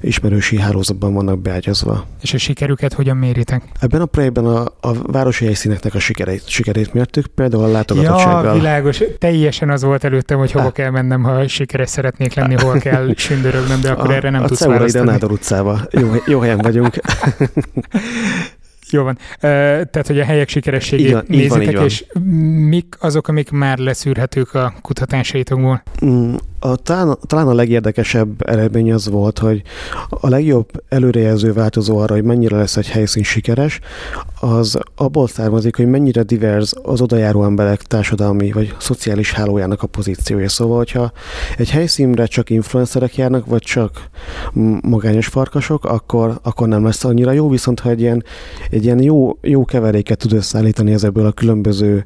[0.02, 2.06] ismerősi hálózatban vannak beágyazva.
[2.22, 3.64] És a sikerüket hogyan méritek?
[3.80, 8.44] Ebben a projektben a, a városi helyszíneknek a sikereit, sikerét mértük, például a látogatottsággal.
[8.46, 9.04] Ja, világos.
[9.18, 13.82] Teljesen az volt előttem, hogy hova kell mennem, ha sikeres szeretnék lenni, hol kell sündörögnöm,
[13.82, 15.08] de akkor a, erre nem a tudsz választani.
[15.08, 15.80] A Nádor utcába.
[15.92, 16.96] Jó, jó helyen vagyunk.
[18.90, 19.18] Jó van.
[19.40, 22.06] Tehát, hogy a helyek sikerességét így van, nézitek, így van, és
[22.70, 25.84] mik azok, amik már leszűrhetők a kutatásaitokból?
[26.64, 29.62] A, talán, talán a legérdekesebb eredmény az volt, hogy
[30.10, 33.80] a legjobb előrejelző változó arra, hogy mennyire lesz egy helyszín sikeres,
[34.40, 40.50] az abból származik, hogy mennyire divers az odajáró emberek társadalmi vagy szociális hálójának a pozíciója.
[40.50, 41.12] Szóval, hogyha
[41.58, 44.10] egy helyszínre csak influencerek járnak, vagy csak
[44.82, 48.24] magányos farkasok, akkor, akkor nem lesz annyira jó, viszont ha egy ilyen,
[48.70, 52.06] egy ilyen jó, jó keveréket tud összeállítani ezekből a különböző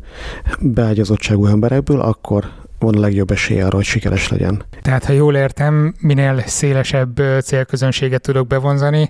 [0.60, 4.64] beágyazottságú emberekből, akkor van a legjobb esélye arra, hogy sikeres legyen.
[4.82, 9.10] Tehát, ha jól értem, minél szélesebb célközönséget tudok bevonzani,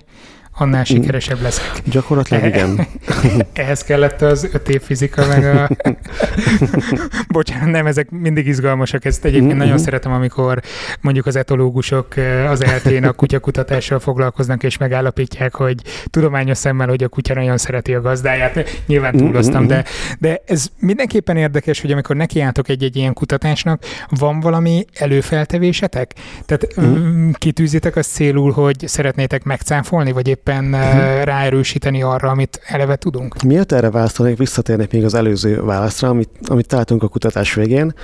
[0.58, 0.84] annál mm.
[0.84, 1.72] sikeresebb leszek.
[1.84, 2.86] Gyakorlatilag igen.
[3.52, 5.68] Ehhez kellett az öt év fizika, meg a...
[7.28, 9.04] Bocsánat, nem, ezek mindig izgalmasak.
[9.04, 9.58] Ezt egyébként mm-hmm.
[9.58, 10.60] nagyon szeretem, amikor
[11.00, 15.74] mondjuk az etológusok eh, az eltén a kutyakutatással foglalkoznak, és megállapítják, hogy
[16.10, 18.82] tudományos szemmel, hogy a kutya nagyon szereti a gazdáját.
[18.86, 19.26] Nyilván mm-hmm.
[19.26, 19.68] túloztam, mm-hmm.
[19.68, 19.84] de,
[20.18, 26.12] de ez mindenképpen érdekes, hogy amikor nekiálltok egy-egy ilyen kutatásnak, van valami előfeltevésetek?
[26.46, 27.30] Tehát mm-hmm.
[27.30, 31.24] kitűzitek azt célul, hogy szeretnétek megcáfolni, vagy épp mindenképpen uh-huh.
[31.24, 33.42] ráerősíteni arra, amit eleve tudunk.
[33.42, 37.94] Miért erre választanék, visszatérnék még az előző válaszra, amit, amit találtunk a kutatás végén.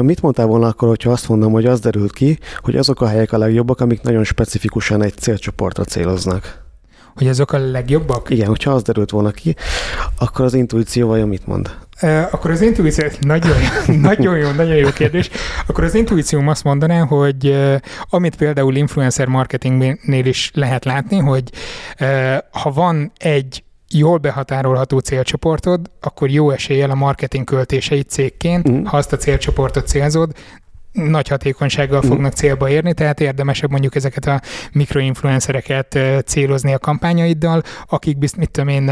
[0.00, 3.32] Mit mondtál volna akkor, hogyha azt mondom, hogy az derült ki, hogy azok a helyek
[3.32, 6.66] a legjobbak, amik nagyon specifikusan egy célcsoportra céloznak?
[7.16, 8.30] Hogy azok a legjobbak?
[8.30, 9.56] Igen, hogyha az derült volna ki,
[10.18, 11.70] akkor az intuíció vajon mit mond?
[12.30, 13.56] Akkor az intuíció, nagyon,
[14.10, 15.30] nagyon jó, nagyon jó kérdés.
[15.66, 17.58] Akkor az intuícióm azt mondaná, hogy
[18.10, 21.50] amit például influencer marketingnél is lehet látni, hogy
[22.50, 28.84] ha van egy jól behatárolható célcsoportod, akkor jó eséllyel a marketing költéseit cégként, mm.
[28.84, 30.32] ha azt a célcsoportot célzod,
[30.92, 32.08] nagy hatékonysággal mhm.
[32.08, 34.40] fognak célba érni, tehát érdemesebb mondjuk ezeket a
[34.72, 38.90] mikroinfluencereket célozni a kampányaiddal, akik bizt, mit tudom én,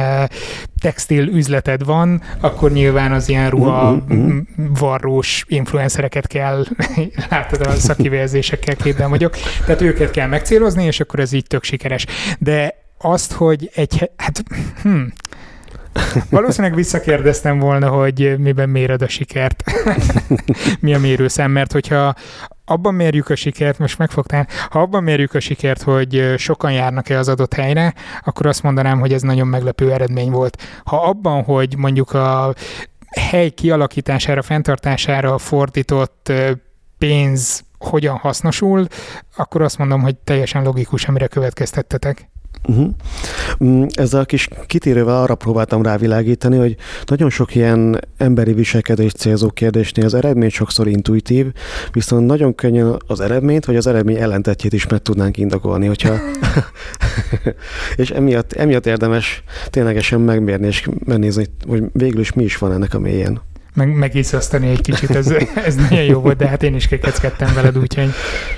[0.81, 4.39] textil üzleted van, akkor nyilván az ilyen ruha mhm, mhm.
[4.79, 6.65] varrós influencereket kell,
[7.31, 12.07] látod a szakivezésekkel képben vagyok, tehát őket kell megcélozni, és akkor ez így tök sikeres.
[12.39, 14.43] De azt, hogy egy, hát,
[14.83, 15.03] hm,
[16.31, 19.65] Valószínűleg visszakérdeztem volna, hogy miben méred a sikert.
[20.81, 22.15] Mi a mérőszem, mert hogyha
[22.65, 27.29] abban mérjük a sikert, most megfogtál, ha abban mérjük a sikert, hogy sokan járnak-e az
[27.29, 30.63] adott helyre, akkor azt mondanám, hogy ez nagyon meglepő eredmény volt.
[30.85, 32.55] Ha abban, hogy mondjuk a
[33.21, 36.33] hely kialakítására, fenntartására fordított
[36.99, 38.87] pénz hogyan hasznosul,
[39.37, 42.29] akkor azt mondom, hogy teljesen logikus, amire következtettetek.
[42.69, 43.87] Uh-huh.
[43.95, 46.77] Ezzel a kis kitérővel arra próbáltam rávilágítani, hogy
[47.07, 51.47] nagyon sok ilyen emberi viselkedés célzó kérdésnél az eredmény sokszor intuitív,
[51.93, 56.15] viszont nagyon könnyen az eredményt, vagy az eredmény ellentetjét is meg tudnánk indokolni, hogyha
[57.97, 62.95] és emiatt, emiatt érdemes ténylegesen megmérni és megnézni, hogy végül is mi is van ennek
[62.95, 63.41] a mélyén
[63.77, 67.79] meg, megiszasztani egy kicsit, ez, ez nagyon jó volt, de hát én is kekeckedtem veled,
[67.79, 68.11] úgyhogy...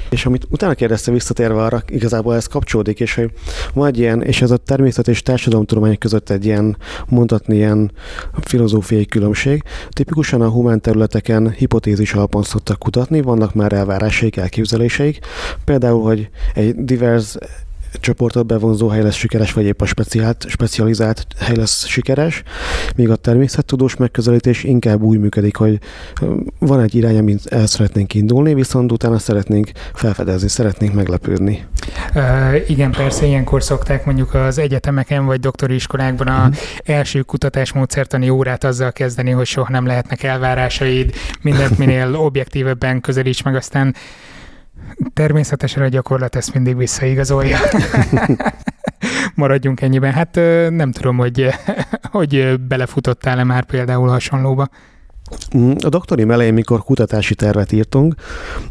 [0.09, 3.31] És amit utána kérdezte visszatérve arra, igazából ez kapcsolódik, és hogy
[3.75, 6.77] van egy ilyen, és ez a természet és társadalomtudományok között egy ilyen,
[7.09, 7.93] mondhatni ilyen
[8.41, 9.63] filozófiai különbség.
[9.89, 15.19] Tipikusan a humán területeken hipotézis alapon szoktak kutatni, vannak már elvárásaik, elképzeléseik.
[15.65, 17.37] Például, hogy egy divers
[17.93, 22.43] csoportot bevonzó hely lesz sikeres, vagy épp a speciált, specializált hely lesz sikeres,
[22.97, 25.79] míg a természettudós megközelítés inkább úgy működik, hogy
[26.59, 31.67] van egy irány, amit el szeretnénk indulni, viszont utána szeretnénk felfedezni, szeretnénk meglepődni.
[32.15, 36.57] Uh, igen, persze ilyenkor szokták mondjuk az egyetemeken vagy doktori iskolákban a uh-huh.
[36.85, 43.55] első kutatásmódszertani órát azzal kezdeni, hogy soha nem lehetnek elvárásaid, mindent minél objektívebben közelíts meg,
[43.55, 43.95] aztán
[45.13, 47.59] Természetesen a gyakorlat ezt mindig visszaigazolja.
[49.35, 50.13] Maradjunk ennyiben.
[50.13, 50.35] Hát
[50.71, 51.49] nem tudom, hogy,
[52.03, 54.69] hogy belefutottál-e már például hasonlóba.
[55.57, 58.15] Mm, a doktori elején, mikor kutatási tervet írtunk,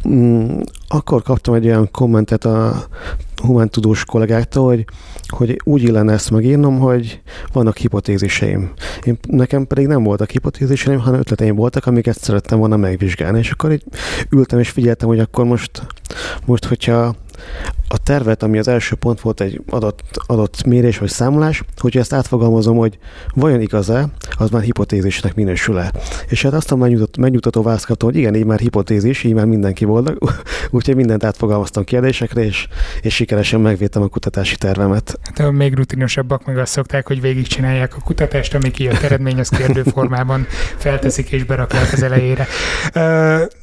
[0.08, 2.86] mm, akkor kaptam egy olyan kommentet a
[3.42, 4.84] humántudós kollégáktól, hogy,
[5.28, 7.20] hogy úgy illene ezt megírnom, hogy
[7.52, 8.72] vannak hipotéziseim.
[9.04, 13.38] Én, nekem pedig nem voltak hipotéziseim, hanem ötleteim voltak, amiket szerettem volna megvizsgálni.
[13.38, 13.84] És akkor így
[14.30, 15.86] ültem és figyeltem, hogy akkor most,
[16.44, 17.14] most hogyha
[17.88, 22.12] a tervet, ami az első pont volt egy adott, adott mérés vagy számolás, hogyha ezt
[22.12, 22.98] átfogalmazom, hogy
[23.34, 25.92] vajon igaz-e, az már hipotézisnek minősül-e.
[26.28, 27.62] És hát azt a megnyugtató, megnyugtató
[28.06, 30.18] hogy igen, így már hipotézis, így már mindenki boldog,
[30.70, 32.68] úgyhogy mindent átfogalmaztam kérdésekre, és,
[33.00, 35.18] és sikeresen megvédtem a kutatási tervemet.
[35.34, 39.82] Hát még rutinosabbak meg azt szokták, hogy végigcsinálják a kutatást, ami kijött eredmény, az kérdő
[39.82, 40.46] formában
[40.76, 42.46] felteszik és berakják az elejére.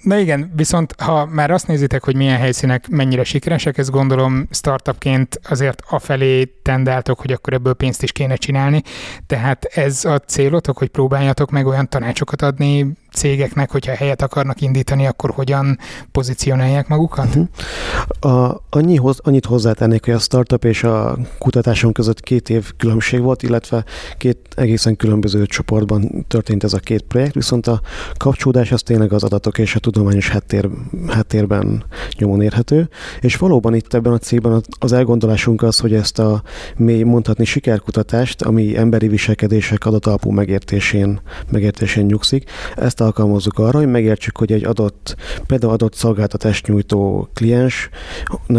[0.01, 4.14] Na igen, viszont ha már azt nézitek, hogy milyen helyszínek mennyire sikeresek, ez gondolom
[4.49, 8.81] startupként azért afelé tendáltok, hogy akkor ebből pénzt is kéne csinálni.
[9.27, 15.05] Tehát ez a célotok, hogy próbáljatok meg olyan tanácsokat adni cégeknek, hogyha helyet akarnak indítani,
[15.05, 15.79] akkor hogyan
[16.11, 17.35] pozícionálják magukat?
[17.35, 18.33] Uh-huh.
[18.33, 23.43] A, annyihoz, annyit hozzátennék, hogy a startup és a kutatáson között két év különbség volt,
[23.43, 23.83] illetve
[24.17, 27.81] két egészen különböző csoportban történt ez a két projekt, viszont a
[28.17, 30.69] kapcsolódás az tényleg az adatok és a tudományos háttér,
[31.07, 31.83] háttérben
[32.17, 36.41] nyomon érhető, és valóban itt ebben a cégben az elgondolásunk az, hogy ezt a
[36.77, 44.37] mély mondhatni sikerkutatást, ami emberi viselkedések adatalapú megértésén, megértésén nyugszik, ezt alkalmazzuk arra, hogy megértsük,
[44.37, 45.15] hogy egy adott,
[45.47, 47.89] például adott szolgáltatást nyújtó kliens,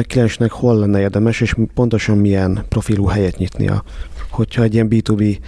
[0.02, 3.84] kliensnek hol lenne érdemes, és pontosan milyen profilú helyet nyitnia.
[4.30, 5.38] Hogyha egy ilyen B2B,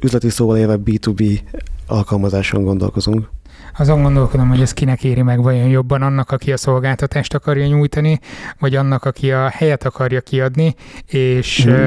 [0.00, 1.38] üzleti szóval élve B2B
[1.86, 3.28] alkalmazáson gondolkozunk
[3.78, 8.20] azon gondolkodom, hogy ez kinek éri meg vajon jobban annak, aki a szolgáltatást akarja nyújtani,
[8.58, 10.74] vagy annak, aki a helyet akarja kiadni,
[11.06, 11.66] és...
[11.66, 11.72] Mm.
[11.72, 11.78] Uh,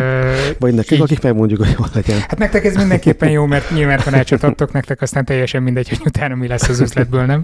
[0.59, 2.19] vagy nekik, így, akik megmondjuk, hogy jól legyen.
[2.19, 6.35] Hát nektek ez mindenképpen jó, mert nyilván tanácsot adtok nektek, aztán teljesen mindegy, hogy utána
[6.35, 7.43] mi lesz az üzletből, nem?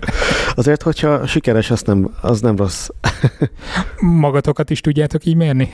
[0.56, 2.90] Azért, hogyha sikeres, az nem, az nem rossz.
[4.00, 5.70] Magatokat is tudjátok így mérni?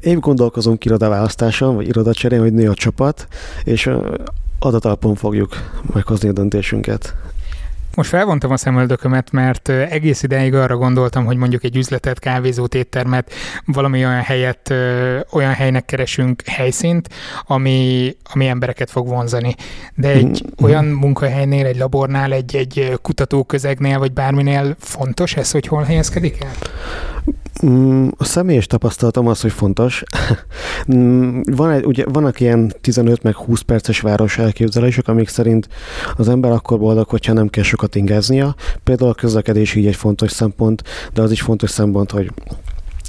[0.00, 3.28] Én gondolkozunk irodaválasztáson, vagy irodacserén, hogy nő a csapat,
[3.64, 3.90] és
[4.58, 5.56] adatalapon fogjuk
[5.94, 7.14] meghozni a döntésünket.
[7.98, 13.32] Most felvontam a szemöldökömet, mert egész ideig arra gondoltam, hogy mondjuk egy üzletet, kávézót, éttermet,
[13.64, 14.74] valami olyan helyet,
[15.32, 17.08] olyan helynek keresünk helyszínt,
[17.46, 19.54] ami, ami embereket fog vonzani.
[19.94, 20.64] De egy mm-hmm.
[20.64, 26.52] olyan munkahelynél, egy labornál, egy, egy kutatóközegnél, vagy bárminél fontos ez, hogy hol helyezkedik el?
[27.66, 30.02] Mm, a személyes tapasztalatom az, hogy fontos.
[30.92, 35.68] Mm, van egy, ugye, vannak ilyen 15 meg 20 perces város elképzelések, amik szerint
[36.16, 38.54] az ember akkor boldog, hogyha nem kell sokat ingáznia.
[38.84, 42.32] Például a közlekedés így egy fontos szempont, de az is fontos szempont, hogy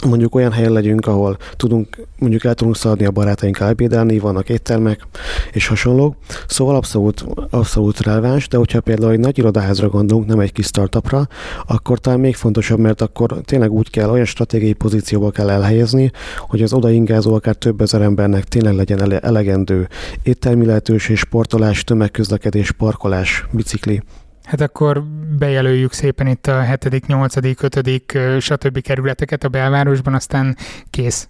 [0.07, 5.07] mondjuk olyan helyen legyünk, ahol tudunk, mondjuk el tudunk szaladni a barátainkkal ebédelni, vannak éttermek
[5.51, 6.15] és hasonlók.
[6.47, 11.27] Szóval abszolút, abszolút releváns, de hogyha például egy nagy irodaházra gondolunk, nem egy kis startupra,
[11.67, 16.61] akkor talán még fontosabb, mert akkor tényleg úgy kell, olyan stratégiai pozícióba kell elhelyezni, hogy
[16.61, 19.87] az odaingázó akár több ezer embernek tényleg legyen elegendő
[20.23, 24.01] éttermi lehetőség, sportolás, tömegközlekedés, parkolás, bicikli.
[24.49, 25.03] Hát akkor
[25.37, 28.81] bejelöljük szépen itt a 7., 8., 5., stb.
[28.81, 30.57] kerületeket a belvárosban, aztán
[30.89, 31.29] kész.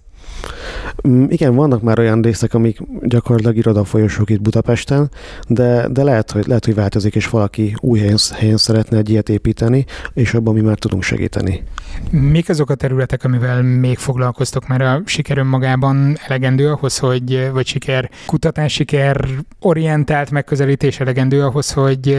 [1.08, 5.10] Mm, igen, vannak már olyan részek, amik gyakorlatilag irodafolyosók itt Budapesten,
[5.48, 9.28] de, de lehet, hogy, lehet, hogy változik, és valaki új helyen, helyen szeretne egy ilyet
[9.28, 11.62] építeni, és abban mi már tudunk segíteni.
[12.10, 17.66] Mik azok a területek, amivel még foglalkoztok, mert a siker önmagában elegendő ahhoz, hogy, vagy
[17.66, 19.28] siker kutatás, siker
[19.60, 22.18] orientált megközelítés elegendő ahhoz, hogy,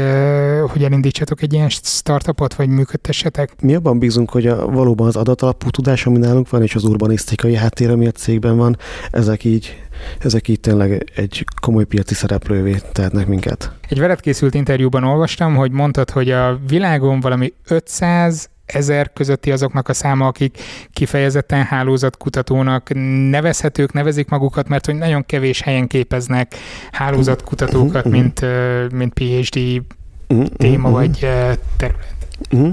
[0.72, 3.62] hogy elindítsatok egy ilyen startupot, vagy működtessetek?
[3.62, 7.56] Mi abban bízunk, hogy a, valóban az adatalapú tudás, ami nálunk van, és az urbanisztikai
[7.56, 8.78] háttér, ami a cégben van,
[9.12, 9.76] ezek így
[10.20, 13.72] ezek így tényleg egy komoly piaci szereplővé tehetnek minket.
[13.90, 19.90] Egy veled készült interjúban olvastam, hogy mondtad, hogy a világon valami 500 ezer közötti azoknak
[19.90, 20.58] a száma, akik
[20.94, 22.90] kifejezetten hálózatkutatónak
[23.30, 26.56] nevezhetők, nevezik magukat, mert hogy nagyon kevés helyen képeznek
[26.92, 28.24] hálózatkutatókat, mhm, mhm.
[28.24, 28.46] mint,
[28.92, 29.82] mint PhD
[30.28, 31.30] mhm, téma vagy
[31.78, 32.21] terület.
[32.52, 32.72] Uh-huh.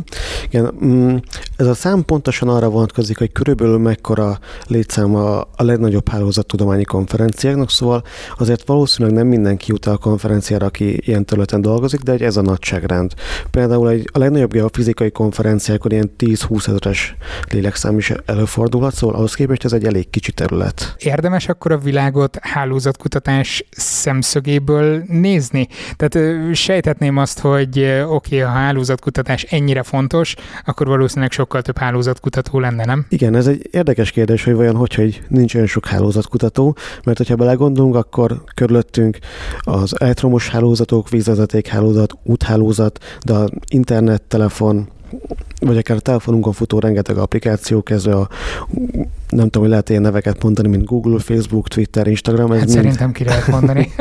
[0.50, 1.16] Igen, mm,
[1.56, 8.02] ez a szám pontosan arra vonatkozik, hogy körülbelül mekkora létszáma a legnagyobb hálózattudományi konferenciáknak, szóval
[8.38, 13.12] azért valószínűleg nem mindenki jut a konferenciára, aki ilyen területen dolgozik, de ez a nagyságrend.
[13.50, 17.16] Például egy, a legnagyobb geofizikai konferenciákon ilyen 10-20 ezeres
[17.50, 20.94] lélekszám is előfordulhat, szóval ahhoz képest ez egy elég kicsi terület.
[20.98, 25.68] Érdemes akkor a világot hálózatkutatás szemszögéből nézni?
[25.96, 26.18] Tehát
[26.54, 32.84] sejthetném azt, hogy oké, okay, a hálózatkutatás ennyire fontos, akkor valószínűleg sokkal több hálózatkutató lenne,
[32.84, 33.06] nem?
[33.08, 37.36] Igen, ez egy érdekes kérdés, hogy vajon hogy, hogy nincs olyan sok hálózatkutató, mert hogyha
[37.36, 39.18] belegondolunk, akkor körülöttünk
[39.60, 43.34] az elektromos hálózatok, vízvezeték hálózat, úthálózat, de
[43.68, 44.88] internet, telefon,
[45.60, 48.28] vagy akár a telefonunkon futó rengeteg applikáció, kezdve a,
[49.28, 52.52] nem tudom, hogy lehet ilyen neveket mondani, mint Google, Facebook, Twitter, Instagram.
[52.52, 52.76] Ez hát mind...
[52.76, 53.92] szerintem ki lehet mondani.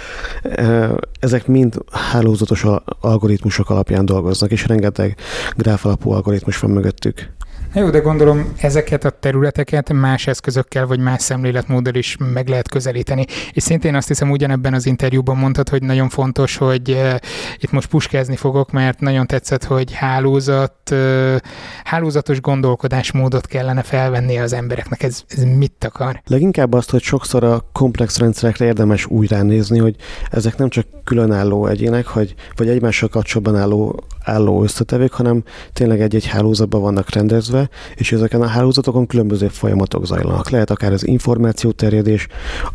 [1.20, 2.66] Ezek mind hálózatos
[3.00, 5.16] algoritmusok alapján dolgoznak, és rengeteg
[5.56, 7.30] gráf alapú algoritmus van mögöttük.
[7.74, 13.24] Jó, de gondolom ezeket a területeket más eszközökkel vagy más szemléletmóddal is meg lehet közelíteni.
[13.52, 17.14] És szintén azt hiszem ugyanebben az interjúban mondtad, hogy nagyon fontos, hogy uh,
[17.58, 21.36] itt most puskázni fogok, mert nagyon tetszett, hogy hálózat, uh,
[21.84, 25.02] hálózatos gondolkodásmódot kellene felvenni az embereknek.
[25.02, 26.22] Ez, ez mit akar?
[26.26, 29.96] Leginkább azt, hogy sokszor a komplex rendszerekre érdemes újra nézni, hogy
[30.30, 36.26] ezek nem csak különálló egyének, hogy, vagy egymással kapcsolatban álló, álló összetevők, hanem tényleg egy-egy
[36.26, 40.50] hálózatban vannak rendezve, és ezeken a hálózatokon különböző folyamatok zajlanak.
[40.50, 42.26] Lehet akár az információterjedés,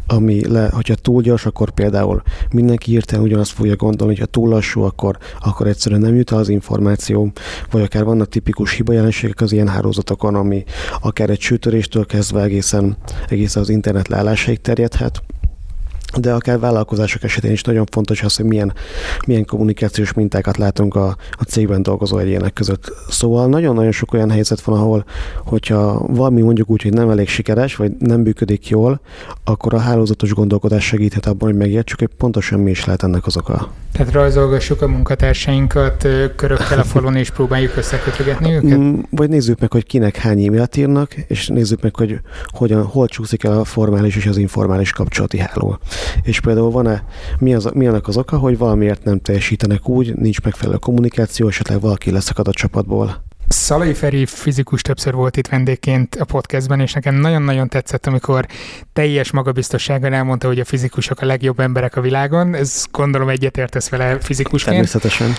[0.07, 4.81] ami le, hogyha túl gyors, akkor például mindenki hirtelen ugyanazt fogja gondolni, hogyha túl lassú,
[4.81, 7.31] akkor, akkor egyszerűen nem jut az információ,
[7.71, 10.63] vagy akár vannak tipikus hibajelenségek az ilyen hálózatokon, ami
[11.01, 15.23] akár egy sütöréstől kezdve egészen, egészen az internet leállásáig terjedhet
[16.19, 18.73] de akár vállalkozások esetén is nagyon fontos az, hogy milyen,
[19.27, 22.93] milyen kommunikációs mintákat látunk a, a cégben dolgozó egyének között.
[23.09, 25.05] Szóval nagyon-nagyon sok olyan helyzet van, ahol,
[25.45, 29.01] hogyha valami mondjuk úgy, hogy nem elég sikeres, vagy nem működik jól,
[29.43, 33.37] akkor a hálózatos gondolkodás segíthet abban, hogy megértsük, hogy pontosan mi is lehet ennek az
[33.37, 33.71] oka.
[33.91, 38.77] Tehát rajzolgassuk a munkatársainkat körökkel a falon, és próbáljuk összekötögetni őket?
[38.77, 43.07] Mm, vagy nézzük meg, hogy kinek hány e-mailt írnak, és nézzük meg, hogy hogyan, hol
[43.07, 45.77] csúszik el a formális és az informális kapcsolati háló.
[46.23, 47.03] És például van-e,
[47.39, 51.81] mi, az, mi annak az oka, hogy valamiért nem teljesítenek úgy, nincs megfelelő kommunikáció, esetleg
[51.81, 53.23] valaki leszakad a csapatból.
[53.47, 58.45] Szalai Feri fizikus többször volt itt vendégként a podcastben, és nekem nagyon-nagyon tetszett, amikor
[58.93, 62.53] teljes magabiztossággal elmondta, hogy a fizikusok a legjobb emberek a világon.
[62.53, 64.75] Ez gondolom egyetértesz vele fizikusként.
[64.75, 65.33] Természetesen.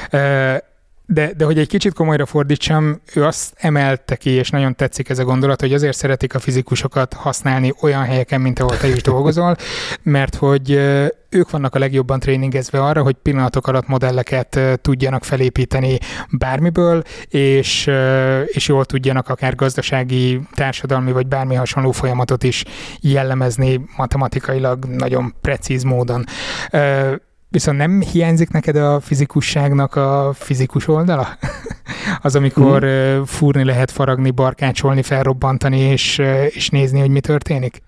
[1.09, 5.19] De, de hogy egy kicsit komolyra fordítsam, ő azt emelte ki, és nagyon tetszik ez
[5.19, 9.57] a gondolat, hogy azért szeretik a fizikusokat használni olyan helyeken, mint ahol te is dolgozol,
[10.03, 10.71] mert hogy
[11.29, 15.99] ők vannak a legjobban tréningezve arra, hogy pillanatok alatt modelleket tudjanak felépíteni
[16.31, 17.91] bármiből, és,
[18.47, 22.65] és jól tudjanak akár gazdasági, társadalmi vagy bármi hasonló folyamatot is
[23.01, 26.25] jellemezni matematikailag nagyon precíz módon.
[27.57, 31.29] Viszont nem hiányzik neked a fizikusságnak a fizikus oldala?
[32.23, 33.23] az, amikor mm.
[33.23, 37.83] fúrni lehet, faragni, barkácsolni, felrobbantani, és, és nézni, hogy mi történik?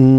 [0.00, 0.18] Mm.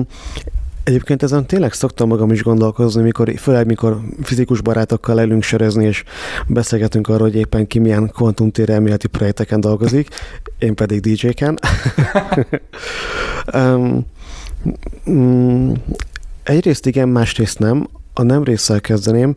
[0.84, 6.04] Egyébként ezen tényleg szoktam magam is gondolkozni, mikor, főleg mikor fizikus barátokkal elünk sörözni, és
[6.48, 10.08] beszélgetünk arról, hogy éppen ki milyen kvantumtér elméleti projekteken dolgozik,
[10.60, 11.60] én pedig DJ-ken.
[13.54, 14.06] um,
[15.10, 15.72] mm,
[16.44, 17.88] egyrészt igen, másrészt nem
[18.18, 19.34] a nem résszel kezdeném.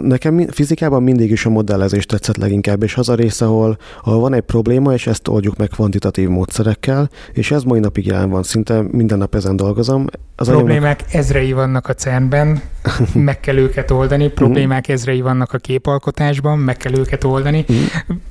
[0.00, 4.34] Nekem fizikában mindig is a modellezés tetszett leginkább, és az a rész, ahol, ahol van
[4.34, 8.82] egy probléma, és ezt oldjuk meg kvantitatív módszerekkel, és ez mai napig jelen van, szinte
[8.90, 10.04] minden nap ezen dolgozom.
[10.38, 11.14] Az Problémák anyagok...
[11.14, 12.60] ezrei vannak a CERN-ben,
[13.14, 17.64] meg kell őket oldani, problémák ezrei vannak a képalkotásban, meg kell őket oldani.
[17.68, 17.78] Mhm.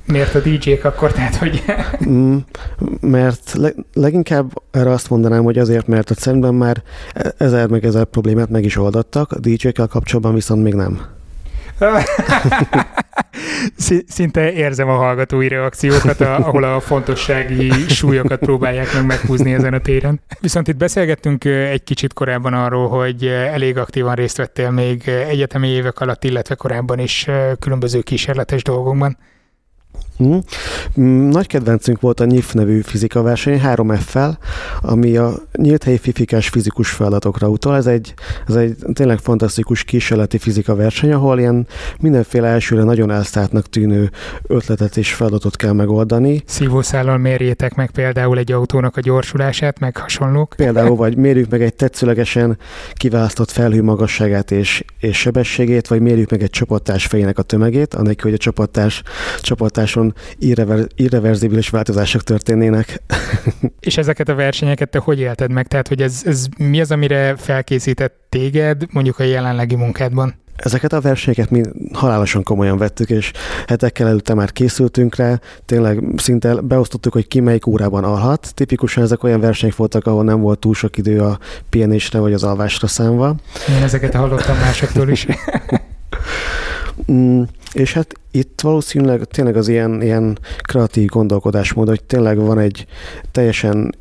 [0.06, 1.62] Miért a DJ-k akkor, tehát hogy...
[2.08, 2.36] Mm,
[3.00, 6.82] mert le, leginkább erre azt mondanám, hogy azért, mert a CERN-ben már
[7.14, 11.00] e- ezer meg ezer problémát meg is oldottak, a DJ-kkel kapcsolatban viszont még nem.
[14.06, 20.20] Szinte érzem a hallgatói reakciókat, ahol a fontossági súlyokat próbálják meg meghúzni ezen a téren.
[20.40, 26.00] Viszont itt beszélgettünk egy kicsit korábban arról, hogy elég aktívan részt vettél még egyetemi évek
[26.00, 27.26] alatt, illetve korábban is
[27.58, 29.16] különböző kísérletes dolgokban.
[30.16, 30.40] Hmm.
[31.28, 34.36] Nagy kedvencünk volt a NIF nevű fizika verseny 3F-fel,
[34.80, 37.76] ami a nyílt helyi fifikás fizikus feladatokra utal.
[37.76, 38.14] Ez egy,
[38.46, 41.66] ez egy tényleg fantasztikus kísérleti fizika verseny, ahol ilyen
[42.00, 44.10] mindenféle elsőre nagyon elszártnak tűnő
[44.46, 46.42] ötletet és feladatot kell megoldani.
[46.46, 50.54] Szívószállal mérjétek meg például egy autónak a gyorsulását, meg hasonlók.
[50.56, 52.58] Például, vagy mérjük meg egy tetszőlegesen
[52.92, 58.30] kiválasztott felhő magasságát és, és sebességét, vagy mérjük meg egy csapattárs fejének a tömegét, anélkül,
[58.30, 59.02] hogy a csapattárs,
[59.40, 63.02] csapattáson nagyon irrever, irreverzibilis változások történnének.
[63.80, 65.66] És ezeket a versenyeket te hogy élted meg?
[65.66, 70.34] Tehát, hogy ez, ez mi az, amire felkészített téged mondjuk a jelenlegi munkádban?
[70.56, 73.32] Ezeket a versenyeket mi halálosan komolyan vettük, és
[73.66, 78.54] hetekkel előtte már készültünk rá, tényleg szinte beosztottuk, hogy ki melyik órában alhat.
[78.54, 81.38] Tipikusan ezek olyan versenyek voltak, ahol nem volt túl sok idő a
[81.68, 83.36] pihenésre vagy az alvásra számva.
[83.68, 85.26] Én ezeket hallottam másoktól is.
[87.12, 87.42] Mm,
[87.72, 92.86] és hát itt valószínűleg tényleg az ilyen, ilyen kreatív gondolkodásmód, hogy tényleg van egy
[93.32, 93.94] teljesen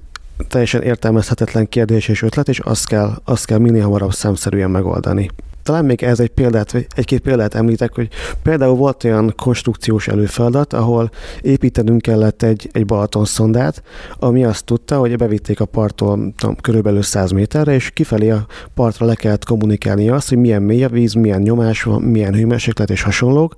[0.48, 5.30] teljesen értelmezhetetlen kérdés és ötlet, és azt kell, azt kell minél hamarabb szemszerűen megoldani.
[5.66, 8.08] Talán még ez egy példát, egy-két példát említek, hogy
[8.44, 11.12] például volt olyan konstrukciós előfeladat, ahol
[11.42, 13.84] építenünk kellett egy, egy Balaton szondát,
[14.20, 19.06] ami azt tudta, hogy bevitték a parttól tudom, körülbelül 100 méterre, és kifelé a partra
[19.06, 23.02] le kellett kommunikálni azt, hogy milyen mély a víz, milyen nyomás van, milyen hőmérséklet és
[23.02, 23.56] hasonlók,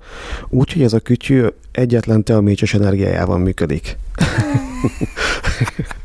[0.48, 3.96] úgyhogy ez a kütyű egyetlen teomécses energiájával működik.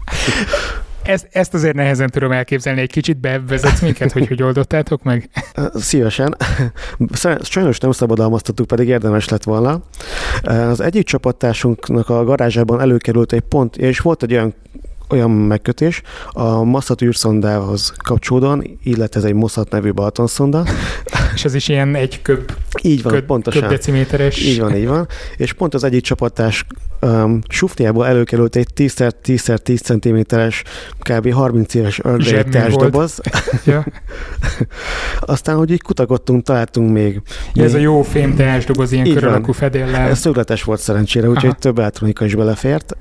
[1.04, 2.82] Ezt, ezt azért nehezen tudom elképzelni.
[2.82, 5.30] Egy kicsit bevezetsz minket, hogy hogy oldottátok meg?
[5.74, 6.38] Szívesen.
[7.42, 9.82] Sajnos nem szabadalmaztattuk, pedig érdemes lett volna.
[10.44, 14.54] Az egyik csapattársunknak a garázsában előkerült egy pont, és volt egy olyan
[15.10, 16.02] olyan megkötés
[16.32, 20.66] a Massat űrszondához kapcsolódóan, illetve ez egy Mossad nevű Balatonszonda.
[21.34, 22.52] És ez is ilyen egy köb,
[22.82, 23.62] így van, köb, pontosan.
[23.62, 24.42] köb deciméteres.
[24.42, 25.08] Így van, így van.
[25.38, 26.66] És pont az egyik csapatás
[27.04, 30.64] um, sufniából előkerült egy 10x10x10 cm-es,
[31.00, 31.32] kb.
[31.32, 33.20] 30 éves ördögi doboz.
[33.66, 33.86] ja.
[35.20, 37.22] Aztán, hogy így kutakodtunk, találtunk még.
[37.54, 38.36] Ja, ez a jó fém
[38.68, 40.10] doboz, ilyen kör alakú fedéllel.
[40.10, 42.96] Ez szögletes volt szerencsére, úgyhogy több elektronika is belefért.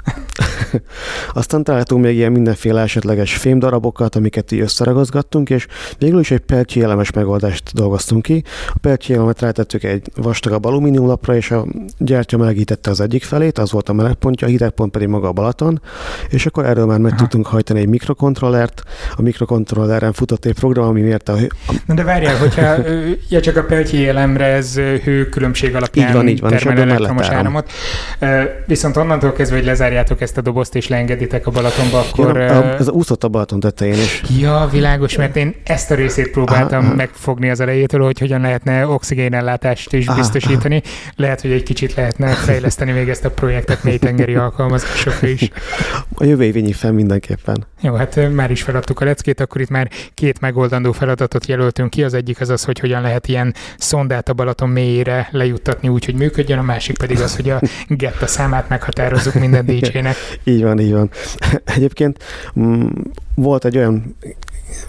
[1.33, 5.67] Aztán találtunk még ilyen mindenféle esetleges fémdarabokat, amiket így összeragozgattunk, és
[5.99, 8.43] végül is egy pelcsi elemes megoldást dolgoztunk ki.
[8.69, 11.67] A pelcsi elemet rátettük egy vastagabb alumíniumlapra, és a
[11.99, 15.81] gyertya melegítette az egyik felét, az volt a melegpontja, a hidegpont pedig maga a Balaton,
[16.29, 17.21] és akkor erről már meg Aha.
[17.21, 18.83] tudtunk hajtani egy mikrokontrollert.
[19.17, 21.49] A mikrokontrolleren futott egy program, ami mérte a hő.
[21.87, 22.75] Na de várjál, hogyha
[23.31, 27.71] ja, csak a pelcsi elemre ez hő különbség alapján így van, így van, elektromos áramot.
[28.67, 32.37] Viszont onnantól kezdve, hogy lezárjátok ezt a dobozt és leengeditek a Balatonba, akkor...
[32.37, 34.23] Ja, ez úszott a Balaton tetején is.
[34.41, 38.87] Ja, világos, mert én ezt a részét próbáltam aha, megfogni az elejétől, hogy hogyan lehetne
[38.87, 40.83] oxigénellátást is biztosítani.
[40.85, 41.13] Aha.
[41.17, 45.51] Lehet, hogy egy kicsit lehetne fejleszteni még ezt a projektet mélytengeri alkalmazásokra is.
[46.15, 47.67] A jövő év fel mindenképpen.
[47.81, 52.05] Jó, hát már is feladtuk a leckét, akkor itt már két megoldandó feladatot jelöltünk ki.
[52.05, 56.15] Az egyik az az, hogy hogyan lehet ilyen szondát a Balaton mélyére lejuttatni úgy, hogy
[56.15, 60.17] működjön, a másik pedig az, hogy a getta számát meghatározzuk minden DJ-nek.
[60.45, 61.11] így van, így van.
[61.65, 62.25] Egyébként
[62.61, 62.87] mm,
[63.35, 64.17] volt egy olyan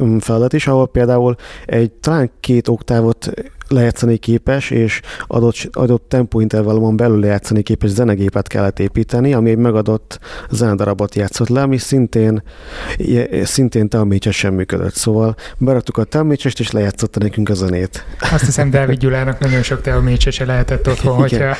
[0.04, 1.36] mm, feladat is, ahol például
[1.66, 3.32] egy talán két oktávot
[3.74, 10.20] lejátszani képes, és adott, adott tempóintervallumon belül lejátszani képes zenegépet kellett építeni, ami egy megadott
[10.50, 12.44] zenedarabot játszott le, ami szintén,
[13.44, 14.94] szintén telmécses sem működött.
[14.94, 18.06] Szóval beraktuk a telmécsest, és lejátszotta nekünk a zenét.
[18.32, 21.56] Azt hiszem, Dávid Gyulának nagyon sok telmécsese lehetett otthon, hogyha,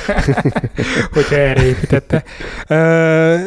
[1.14, 2.24] hogyha erre építette.
[2.68, 3.46] Uh,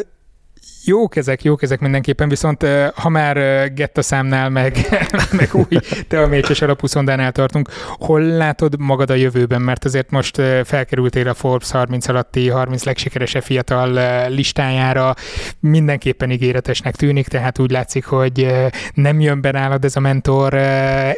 [0.87, 2.65] jók ezek, jók ezek mindenképpen, viszont
[2.95, 3.37] ha már
[3.73, 4.77] Getta számnál, meg,
[5.39, 7.69] meg új teamécses alapú szondánál tartunk,
[7.99, 9.61] hol látod magad a jövőben?
[9.61, 15.13] Mert azért most felkerültél a Forbes 30 alatti 30 legsikeresebb fiatal listájára,
[15.59, 18.55] mindenképpen ígéretesnek tűnik, tehát úgy látszik, hogy
[18.93, 20.53] nem jön be nálad ez a mentor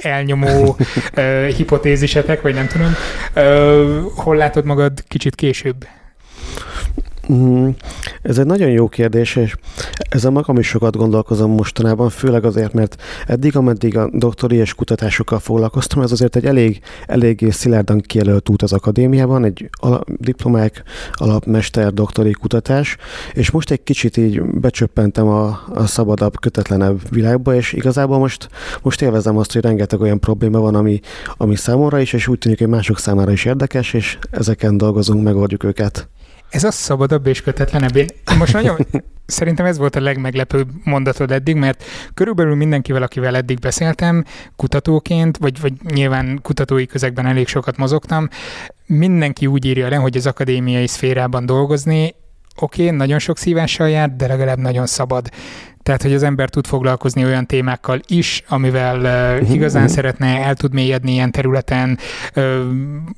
[0.01, 0.77] elnyomó
[1.57, 2.93] hipotézisetek, vagy nem tudom.
[4.15, 5.85] Hol látod magad kicsit később?
[7.33, 7.69] Mm,
[8.21, 9.55] ez egy nagyon jó kérdés, és
[10.09, 15.39] ezzel magam is sokat gondolkozom mostanában, főleg azért, mert eddig, ameddig a doktori és kutatásokkal
[15.39, 21.93] foglalkoztam, ez azért egy elég, elég szilárdan kijelölt út az akadémiában, egy ala, diplomák, alapmester,
[21.93, 22.97] doktori kutatás,
[23.33, 28.49] és most egy kicsit így becsöppentem a, a szabadabb, kötetlenebb világba, és igazából most,
[28.81, 30.99] most élvezem azt, hogy rengeteg olyan probléma van, ami,
[31.37, 35.63] ami számomra is, és úgy tűnik, hogy mások számára is érdekes, és ezeken dolgozunk, megoldjuk
[35.63, 36.09] őket.
[36.49, 37.95] Ez a szabadabb és kötetlenebb.
[37.95, 38.77] Én most nagyon,
[39.25, 41.83] szerintem ez volt a legmeglepőbb mondatod eddig, mert
[42.13, 44.25] körülbelül mindenkivel, akivel eddig beszéltem,
[44.55, 48.27] kutatóként, vagy, vagy nyilván kutatói közegben elég sokat mozogtam,
[48.85, 52.15] mindenki úgy írja le, hogy az akadémiai szférában dolgozni,
[52.59, 55.29] oké, okay, nagyon sok szívással jár, de legalább nagyon szabad.
[55.83, 58.99] Tehát, hogy az ember tud foglalkozni olyan témákkal is, amivel
[59.41, 59.95] uh, igazán uh-huh.
[59.95, 61.97] szeretne, el tud mélyedni ilyen területen.
[62.35, 62.43] Uh,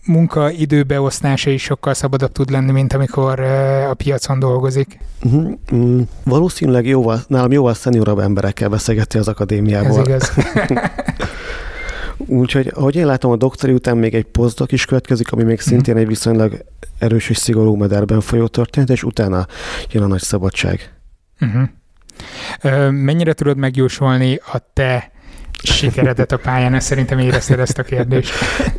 [0.05, 4.99] munkaidőbeosztása is sokkal szabadabb tud lenni, mint amikor uh, a piacon dolgozik.
[5.23, 5.51] Uh-huh.
[5.75, 9.99] Mm, valószínűleg jóval, nálam jóval szeniorabb emberekkel beszélgeti az akadémiából.
[9.99, 10.31] Ez igaz.
[12.17, 15.97] Úgyhogy, ahogy én látom, a doktori után még egy posztok is következik, ami még szintén
[15.97, 16.65] egy viszonylag
[16.99, 19.45] erős és szigorú mederben folyó történet, és utána
[19.89, 20.93] jön a nagy szabadság.
[21.39, 21.69] Uh-huh.
[22.89, 25.11] Mennyire tudod megjósolni a te
[25.63, 28.33] sikeredet a pályán, ezt szerintem érezted ezt a kérdést.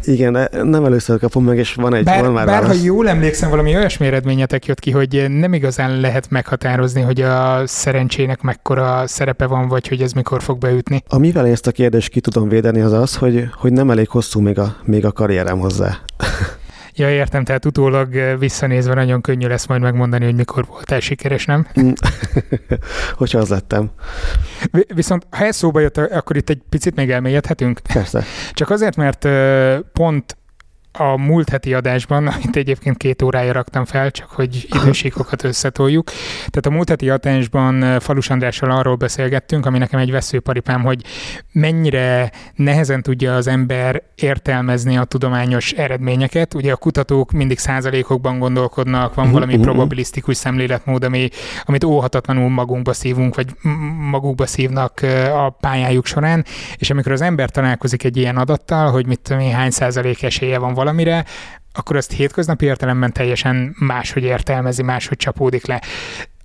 [0.04, 3.50] Igen, nem először kapom meg, és van egy, bár, van már Bár, ha jól emlékszem,
[3.50, 9.46] valami olyasmi eredményetek jött ki, hogy nem igazán lehet meghatározni, hogy a szerencsének mekkora szerepe
[9.46, 11.02] van, vagy hogy ez mikor fog beütni.
[11.08, 14.58] Amivel ezt a kérdést ki tudom védeni, az az, hogy, hogy nem elég hosszú még
[14.58, 15.98] a, még a karrierem hozzá.
[16.94, 21.44] Ja, értem, tehát utólag eh, visszanézve nagyon könnyű lesz majd megmondani, hogy mikor voltál sikeres,
[21.44, 21.66] nem?
[21.80, 21.92] Mm.
[23.20, 23.90] Hogyha az lettem.
[24.94, 27.80] Viszont ha ez szóba jött, akkor itt egy picit még elmélyedhetünk?
[27.92, 28.24] Persze.
[28.52, 30.36] Csak azért, mert eh, pont
[30.92, 36.10] a múlt heti adásban, amit egyébként két órája raktam fel, csak hogy idősíkokat összetoljuk.
[36.36, 41.02] Tehát a múlt heti adásban eh, Falus Andrással arról beszélgettünk, ami nekem egy veszőparipám, hogy
[41.52, 46.54] mennyire nehezen tudja az ember értelmezni a tudományos eredményeket.
[46.54, 49.68] Ugye a kutatók mindig százalékokban gondolkodnak, van mhm, valami uh-huh.
[49.68, 51.28] probabilisztikus szemléletmód, ami,
[51.64, 53.46] amit óhatatlanul magunkba szívunk, vagy
[54.10, 56.44] magukba szívnak eh, a pályájuk során,
[56.76, 60.58] és amikor az ember találkozik egy ilyen adattal, hogy mit tudom én, hány százalék esélye
[60.58, 61.24] van valamire,
[61.72, 65.82] akkor azt hétköznapi értelemben teljesen máshogy értelmezi, máshogy csapódik le.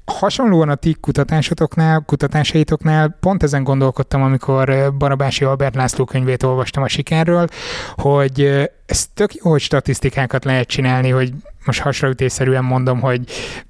[0.06, 6.88] Hasonlóan a ti kutatásotoknál, kutatásaitoknál pont ezen gondolkodtam, amikor Barabási Albert László könyvét olvastam a
[6.88, 7.48] sikerről,
[7.96, 8.42] hogy
[8.86, 11.34] ez tök jó, hogy statisztikákat lehet csinálni, hogy
[11.66, 13.22] most hasraütésszerűen mondom, hogy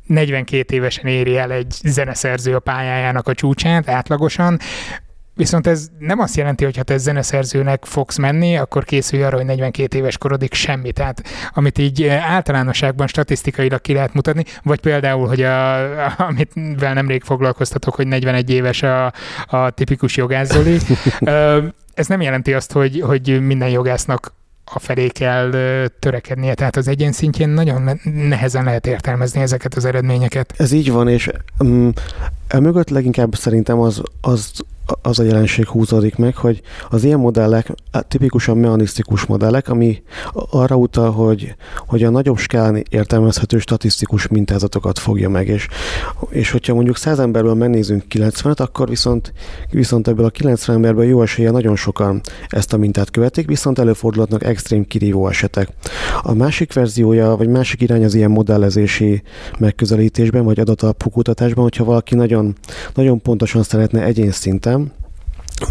[0.05, 4.59] 42 évesen éri el egy zeneszerző a pályájának a csúcsát átlagosan,
[5.38, 9.45] Viszont ez nem azt jelenti, hogy ha te zeneszerzőnek fogsz menni, akkor készülj arra, hogy
[9.45, 10.91] 42 éves korodig semmi.
[10.91, 11.23] Tehát
[11.53, 15.75] amit így eh, általánosságban statisztikailag ki lehet mutatni, vagy például, hogy a,
[16.29, 19.13] amit vel nemrég foglalkoztatok, hogy 41 éves a,
[19.47, 20.77] a tipikus jogászoli.
[21.93, 24.35] ez nem jelenti azt, hogy, hogy minden jogásznak
[24.73, 25.51] a felé kell
[25.99, 30.53] törekednie, tehát az egyén szintjén nagyon nehezen lehet értelmezni ezeket az eredményeket.
[30.57, 31.29] Ez így van, és
[31.59, 31.91] um,
[32.47, 34.51] emögött leginkább szerintem az, az
[35.01, 37.71] az a jelenség húzódik meg, hogy az ilyen modellek
[38.07, 40.03] tipikusan mechanisztikus modellek, ami
[40.49, 41.55] arra utal, hogy,
[41.88, 45.67] hogy a nagyobb skálán értelmezhető statisztikus mintázatokat fogja meg, és,
[46.29, 49.33] és hogyha mondjuk 100 emberből megnézünk 90-et, akkor viszont,
[49.71, 54.43] viszont ebből a 90 emberből jó esélye nagyon sokan ezt a mintát követik, viszont előfordulhatnak
[54.43, 55.69] extrém kirívó esetek.
[56.21, 59.21] A másik verziója, vagy másik irány az ilyen modellezési
[59.59, 62.55] megközelítésben, vagy adatalapú kutatásban, hogyha valaki nagyon,
[62.93, 64.76] nagyon pontosan szeretne egyén szinten,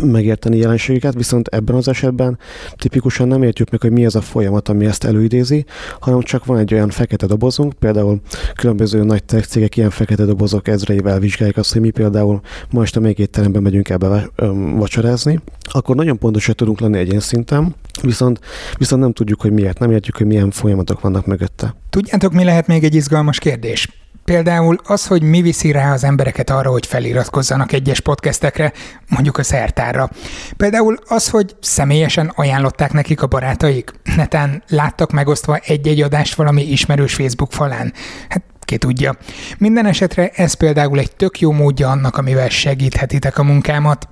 [0.03, 2.39] megérteni jelenségeket, viszont ebben az esetben
[2.77, 5.65] tipikusan nem értjük meg, hogy mi az a folyamat, ami ezt előidézi,
[6.01, 8.21] hanem csak van egy olyan fekete dobozunk, például
[8.55, 13.01] különböző nagy tech cégek ilyen fekete dobozok ezreivel vizsgálják azt, hogy mi például ma este
[13.01, 14.31] még étteremben megyünk ebbe
[14.77, 15.41] vacsorázni,
[15.73, 18.41] akkor nagyon pontosan tudunk lenni egyén szinten, viszont,
[18.79, 21.75] viszont nem tudjuk, hogy miért, nem értjük, hogy milyen folyamatok vannak mögötte.
[21.91, 23.89] Tudjátok, mi lehet még egy izgalmas kérdés?
[24.27, 28.73] Például az, hogy mi viszi rá az embereket arra, hogy feliratkozzanak egyes podcastekre,
[29.09, 30.11] mondjuk a szertárra.
[30.57, 33.93] Például az, hogy személyesen ajánlották nekik a barátaik.
[34.17, 37.93] Netán láttak megosztva egy-egy adást valami ismerős Facebook falán.
[38.29, 39.17] Hát ki tudja.
[39.59, 44.09] Minden esetre ez például egy tök jó módja annak, amivel segíthetitek a munkámat.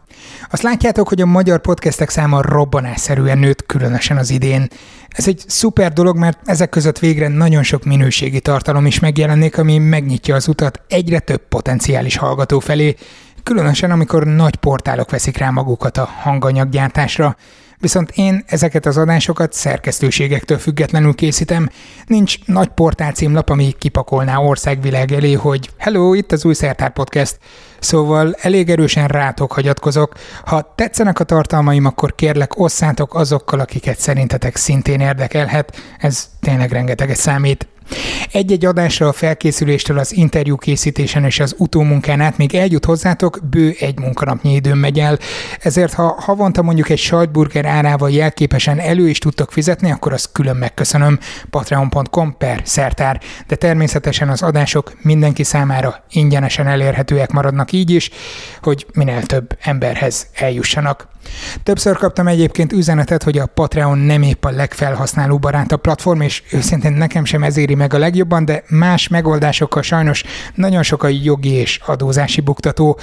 [0.50, 4.68] Azt látjátok, hogy a magyar podcastek száma robbanásszerűen nőtt, különösen az idén.
[5.08, 9.78] Ez egy szuper dolog, mert ezek között végre nagyon sok minőségi tartalom is megjelenik, ami
[9.78, 12.94] megnyitja az utat egyre több potenciális hallgató felé,
[13.42, 17.36] különösen amikor nagy portálok veszik rá magukat a hanganyaggyártásra.
[17.84, 21.68] Viszont én ezeket az adásokat szerkesztőségektől függetlenül készítem.
[22.06, 27.38] Nincs nagy portálcímlap, ami kipakolná országvilág elé, hogy hello, itt az új Szertár Podcast.
[27.78, 30.12] Szóval elég erősen rátok hagyatkozok.
[30.44, 35.76] Ha tetszenek a tartalmaim, akkor kérlek osszátok azokkal, akiket szerintetek szintén érdekelhet.
[35.98, 37.68] Ez tényleg rengeteget számít.
[38.32, 43.74] Egy-egy adásra a felkészüléstől az interjú készítésen és az utómunkán át még eljut hozzátok, bő
[43.80, 45.18] egy munkanapnyi időm megy el.
[45.60, 50.56] Ezért ha havonta mondjuk egy sajtburger árával jelképesen elő is tudtok fizetni, akkor azt külön
[50.56, 51.18] megköszönöm
[51.50, 58.10] patreon.com per szertár, de természetesen az adások mindenki számára ingyenesen elérhetőek maradnak így is,
[58.62, 61.12] hogy minél több emberhez eljussanak.
[61.62, 66.42] Többször kaptam egyébként üzenetet, hogy a Patreon nem épp a legfelhasználó barát a platform, és
[66.50, 70.24] őszintén nekem sem ez éri a legjobban, de más megoldásokkal sajnos
[70.54, 72.98] nagyon sok a jogi és adózási buktató.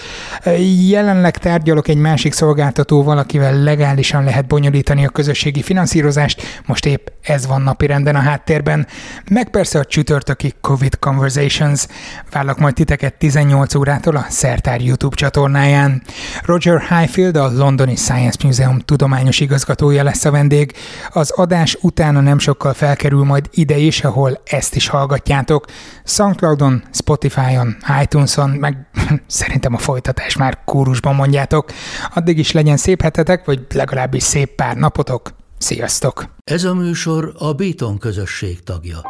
[0.89, 7.47] Jelenleg tárgyalok egy másik szolgáltatóval, akivel legálisan lehet bonyolítani a közösségi finanszírozást, most épp ez
[7.47, 8.87] van napirenden a háttérben.
[9.29, 11.85] Meg persze a csütörtöki Covid Conversations.
[12.31, 16.01] Várlak majd titeket 18 órától a Szertár YouTube csatornáján.
[16.45, 20.73] Roger Highfield, a londoni Science Museum tudományos igazgatója lesz a vendég.
[21.09, 25.65] Az adás utána nem sokkal felkerül majd ide is, ahol ezt is hallgatjátok.
[26.03, 28.89] Soundcloudon, Spotify-on, iTunes-on, meg
[29.27, 31.71] szerintem a folytatás már kórusban mondjátok.
[32.13, 35.33] Addig is legyen szép hetetek, vagy legalábbis szép pár napotok.
[35.57, 36.25] Sziasztok!
[36.43, 39.01] Ez a műsor a Béton közösség tagja.